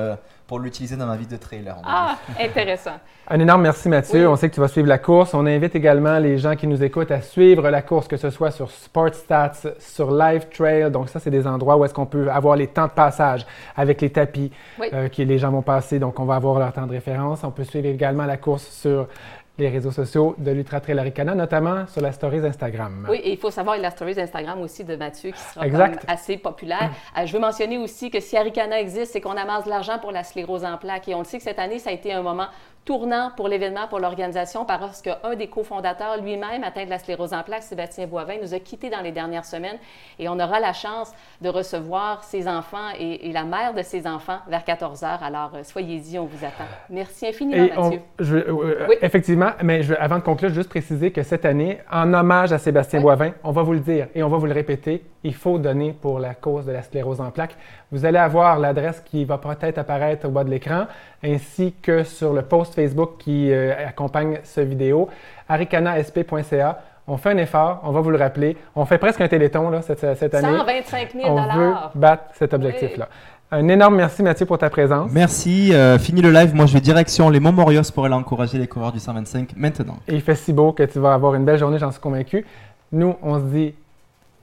pour 0.47 0.59
l'utiliser 0.59 0.95
dans 0.95 1.05
ma 1.05 1.15
vie 1.15 1.27
de 1.27 1.37
trailer. 1.37 1.75
Ah, 1.85 2.17
intéressant. 2.39 2.91
Un 3.29 3.39
énorme 3.39 3.61
merci 3.61 3.87
Mathieu. 3.87 4.27
On 4.27 4.35
sait 4.35 4.49
que 4.49 4.55
tu 4.55 4.59
vas 4.59 4.67
suivre 4.67 4.87
la 4.87 4.97
course. 4.97 5.33
On 5.33 5.45
invite 5.45 5.75
également 5.75 6.19
les 6.19 6.37
gens 6.37 6.57
qui 6.57 6.67
nous 6.67 6.83
écoutent 6.83 7.11
à 7.11 7.21
suivre 7.21 7.69
la 7.69 7.81
course, 7.81 8.07
que 8.07 8.17
ce 8.17 8.29
soit 8.29 8.51
sur 8.51 8.69
SportStats, 8.69 9.53
sur 9.79 10.11
Live 10.11 10.47
Trail. 10.49 10.91
Donc 10.91 11.07
ça, 11.07 11.19
c'est 11.19 11.31
des 11.31 11.47
endroits 11.47 11.77
où 11.77 11.85
est-ce 11.85 11.93
qu'on 11.93 12.05
peut 12.05 12.29
avoir 12.29 12.57
les 12.57 12.67
temps 12.67 12.87
de 12.87 12.91
passage 12.91 13.45
avec 13.77 14.01
les 14.01 14.09
tapis 14.09 14.51
euh, 14.81 15.07
que 15.07 15.21
les 15.21 15.37
gens 15.37 15.51
vont 15.51 15.61
passer. 15.61 15.99
Donc 15.99 16.19
on 16.19 16.25
va 16.25 16.35
avoir 16.35 16.59
leur 16.59 16.73
temps 16.73 16.85
de 16.85 16.91
référence. 16.91 17.43
On 17.45 17.51
peut 17.51 17.63
suivre 17.63 17.87
également 17.87 18.25
la 18.25 18.35
course 18.35 18.67
sur 18.67 19.07
les 19.57 19.69
réseaux 19.69 19.91
sociaux 19.91 20.35
de 20.39 20.49
l'Ultra 20.49 20.79
Trail 20.79 20.97
Aricana, 20.97 21.35
notamment 21.35 21.85
sur 21.85 22.01
la 22.01 22.11
stories 22.11 22.45
Instagram. 22.45 23.05
Oui, 23.07 23.17
et 23.23 23.33
il 23.33 23.37
faut 23.37 23.51
savoir 23.51 23.77
la 23.77 23.91
stories 23.91 24.19
Instagram 24.19 24.59
aussi 24.61 24.83
de 24.83 24.95
Mathieu 24.95 25.31
qui 25.31 25.39
sera 25.39 25.65
assez 26.07 26.37
populaire. 26.37 26.91
Euh, 27.17 27.25
je 27.27 27.33
veux 27.33 27.39
mentionner 27.39 27.77
aussi 27.77 28.09
que 28.09 28.19
si 28.19 28.35
Aricana 28.35 28.79
existe, 28.79 29.13
c'est 29.13 29.21
qu'on 29.21 29.37
amasse 29.37 29.65
de 29.65 29.69
l'argent 29.69 29.99
pour 29.99 30.11
la 30.11 30.23
sclérose 30.23 30.65
en 30.65 30.77
plaques. 30.77 31.07
Et 31.07 31.13
on 31.13 31.19
le 31.19 31.25
sait 31.25 31.37
que 31.37 31.43
cette 31.43 31.59
année, 31.59 31.77
ça 31.77 31.91
a 31.91 31.93
été 31.93 32.11
un 32.11 32.23
moment 32.23 32.47
tournant 32.85 33.31
pour 33.35 33.47
l'événement, 33.47 33.87
pour 33.87 33.99
l'organisation, 33.99 34.65
parce 34.65 35.01
qu'un 35.01 35.35
des 35.37 35.47
cofondateurs 35.47 36.21
lui-même 36.21 36.63
atteint 36.63 36.85
de 36.85 36.89
la 36.89 36.99
sclérose 36.99 37.33
en 37.33 37.43
plaques, 37.43 37.63
Sébastien 37.63 38.07
Boivin, 38.07 38.35
nous 38.41 38.53
a 38.53 38.59
quittés 38.59 38.89
dans 38.89 39.01
les 39.01 39.11
dernières 39.11 39.45
semaines 39.45 39.77
et 40.19 40.27
on 40.27 40.39
aura 40.39 40.59
la 40.59 40.73
chance 40.73 41.13
de 41.41 41.49
recevoir 41.49 42.23
ses 42.23 42.47
enfants 42.47 42.89
et, 42.99 43.31
la 43.33 43.45
mère 43.45 43.73
de 43.73 43.81
ses 43.81 44.05
enfants 44.05 44.37
vers 44.47 44.63
14 44.63 45.03
heures. 45.03 45.23
Alors, 45.23 45.51
euh, 45.55 45.63
soyez-y, 45.63 46.19
on 46.19 46.25
vous 46.25 46.45
attend. 46.45 46.65
Merci 46.89 47.27
infiniment, 47.27 47.67
Mathieu. 47.75 48.01
je, 48.19 48.37
euh, 48.37 48.87
Effectivement, 49.01 49.51
mais 49.63 49.81
je, 49.81 49.95
avant 49.95 50.17
de 50.17 50.23
conclure, 50.23 50.49
juste 50.49 50.69
préciser 50.69 51.11
que 51.11 51.23
cette 51.23 51.45
année, 51.45 51.79
en 51.91 52.13
hommage 52.13 52.53
à 52.53 52.59
Sébastien 52.59 53.01
Boivin, 53.01 53.31
on 53.43 53.51
va 53.51 53.63
vous 53.63 53.73
le 53.73 53.79
dire 53.79 54.07
et 54.13 54.21
on 54.21 54.29
va 54.29 54.37
vous 54.37 54.45
le 54.45 54.53
répéter, 54.53 55.03
il 55.23 55.33
faut 55.33 55.57
donner 55.57 55.93
pour 55.93 56.19
la 56.19 56.35
cause 56.35 56.65
de 56.65 56.71
la 56.71 56.83
sclérose 56.83 57.21
en 57.21 57.31
plaques. 57.31 57.55
Vous 57.91 58.05
allez 58.05 58.17
avoir 58.17 58.59
l'adresse 58.59 59.01
qui 59.05 59.25
va 59.25 59.37
peut-être 59.37 59.77
apparaître 59.77 60.27
au 60.27 60.31
bas 60.31 60.43
de 60.43 60.49
l'écran, 60.49 60.85
ainsi 61.23 61.73
que 61.81 62.03
sur 62.03 62.33
le 62.33 62.41
post 62.41 62.72
Facebook 62.73 63.17
qui 63.19 63.51
euh, 63.51 63.87
accompagne 63.87 64.39
cette 64.43 64.67
vidéo, 64.67 65.09
aricanasp.ca. 65.49 66.81
On 67.07 67.17
fait 67.17 67.31
un 67.31 67.37
effort, 67.37 67.81
on 67.83 67.91
va 67.91 67.99
vous 67.99 68.11
le 68.11 68.17
rappeler. 68.17 68.55
On 68.75 68.85
fait 68.85 68.97
presque 68.97 69.19
un 69.19 69.27
téléthon 69.27 69.69
là, 69.69 69.81
cette, 69.81 70.03
année. 70.03 70.57
125 70.57 71.11
000 71.13 71.25
On 71.27 71.57
veut 71.57 71.73
battre 71.95 72.23
cet 72.33 72.53
objectif-là. 72.53 73.09
Un 73.51 73.67
énorme 73.67 73.97
merci 73.97 74.23
Mathieu 74.23 74.45
pour 74.45 74.57
ta 74.57 74.69
présence. 74.69 75.11
Merci. 75.11 75.73
Euh, 75.73 75.99
fini 75.99 76.21
le 76.21 76.31
live. 76.31 76.55
Moi, 76.55 76.65
je 76.65 76.73
vais 76.73 76.79
direction 76.79 77.29
les 77.29 77.39
Montmorios 77.39 77.91
pour 77.93 78.05
aller 78.05 78.15
encourager 78.15 78.57
les 78.57 78.67
coureurs 78.67 78.91
du 78.91 78.99
125 78.99 79.55
maintenant. 79.57 79.97
Et 80.07 80.15
il 80.15 80.21
fait 80.21 80.35
si 80.35 80.53
beau 80.53 80.71
que 80.71 80.83
tu 80.83 80.97
vas 80.99 81.13
avoir 81.13 81.35
une 81.35 81.45
belle 81.45 81.59
journée, 81.59 81.77
j'en 81.77 81.91
suis 81.91 82.01
convaincu. 82.01 82.45
Nous, 82.91 83.15
on 83.21 83.39
se 83.39 83.45
dit 83.45 83.75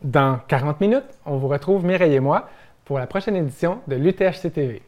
dans 0.02 0.38
40 0.46 0.80
minutes, 0.80 1.04
on 1.26 1.38
vous 1.38 1.48
retrouve 1.48 1.84
Mireille 1.84 2.14
et 2.14 2.20
moi 2.20 2.48
pour 2.84 2.98
la 2.98 3.06
prochaine 3.06 3.36
édition 3.36 3.78
de 3.88 3.96
l'UTHC 3.96 4.52
TV. 4.52 4.82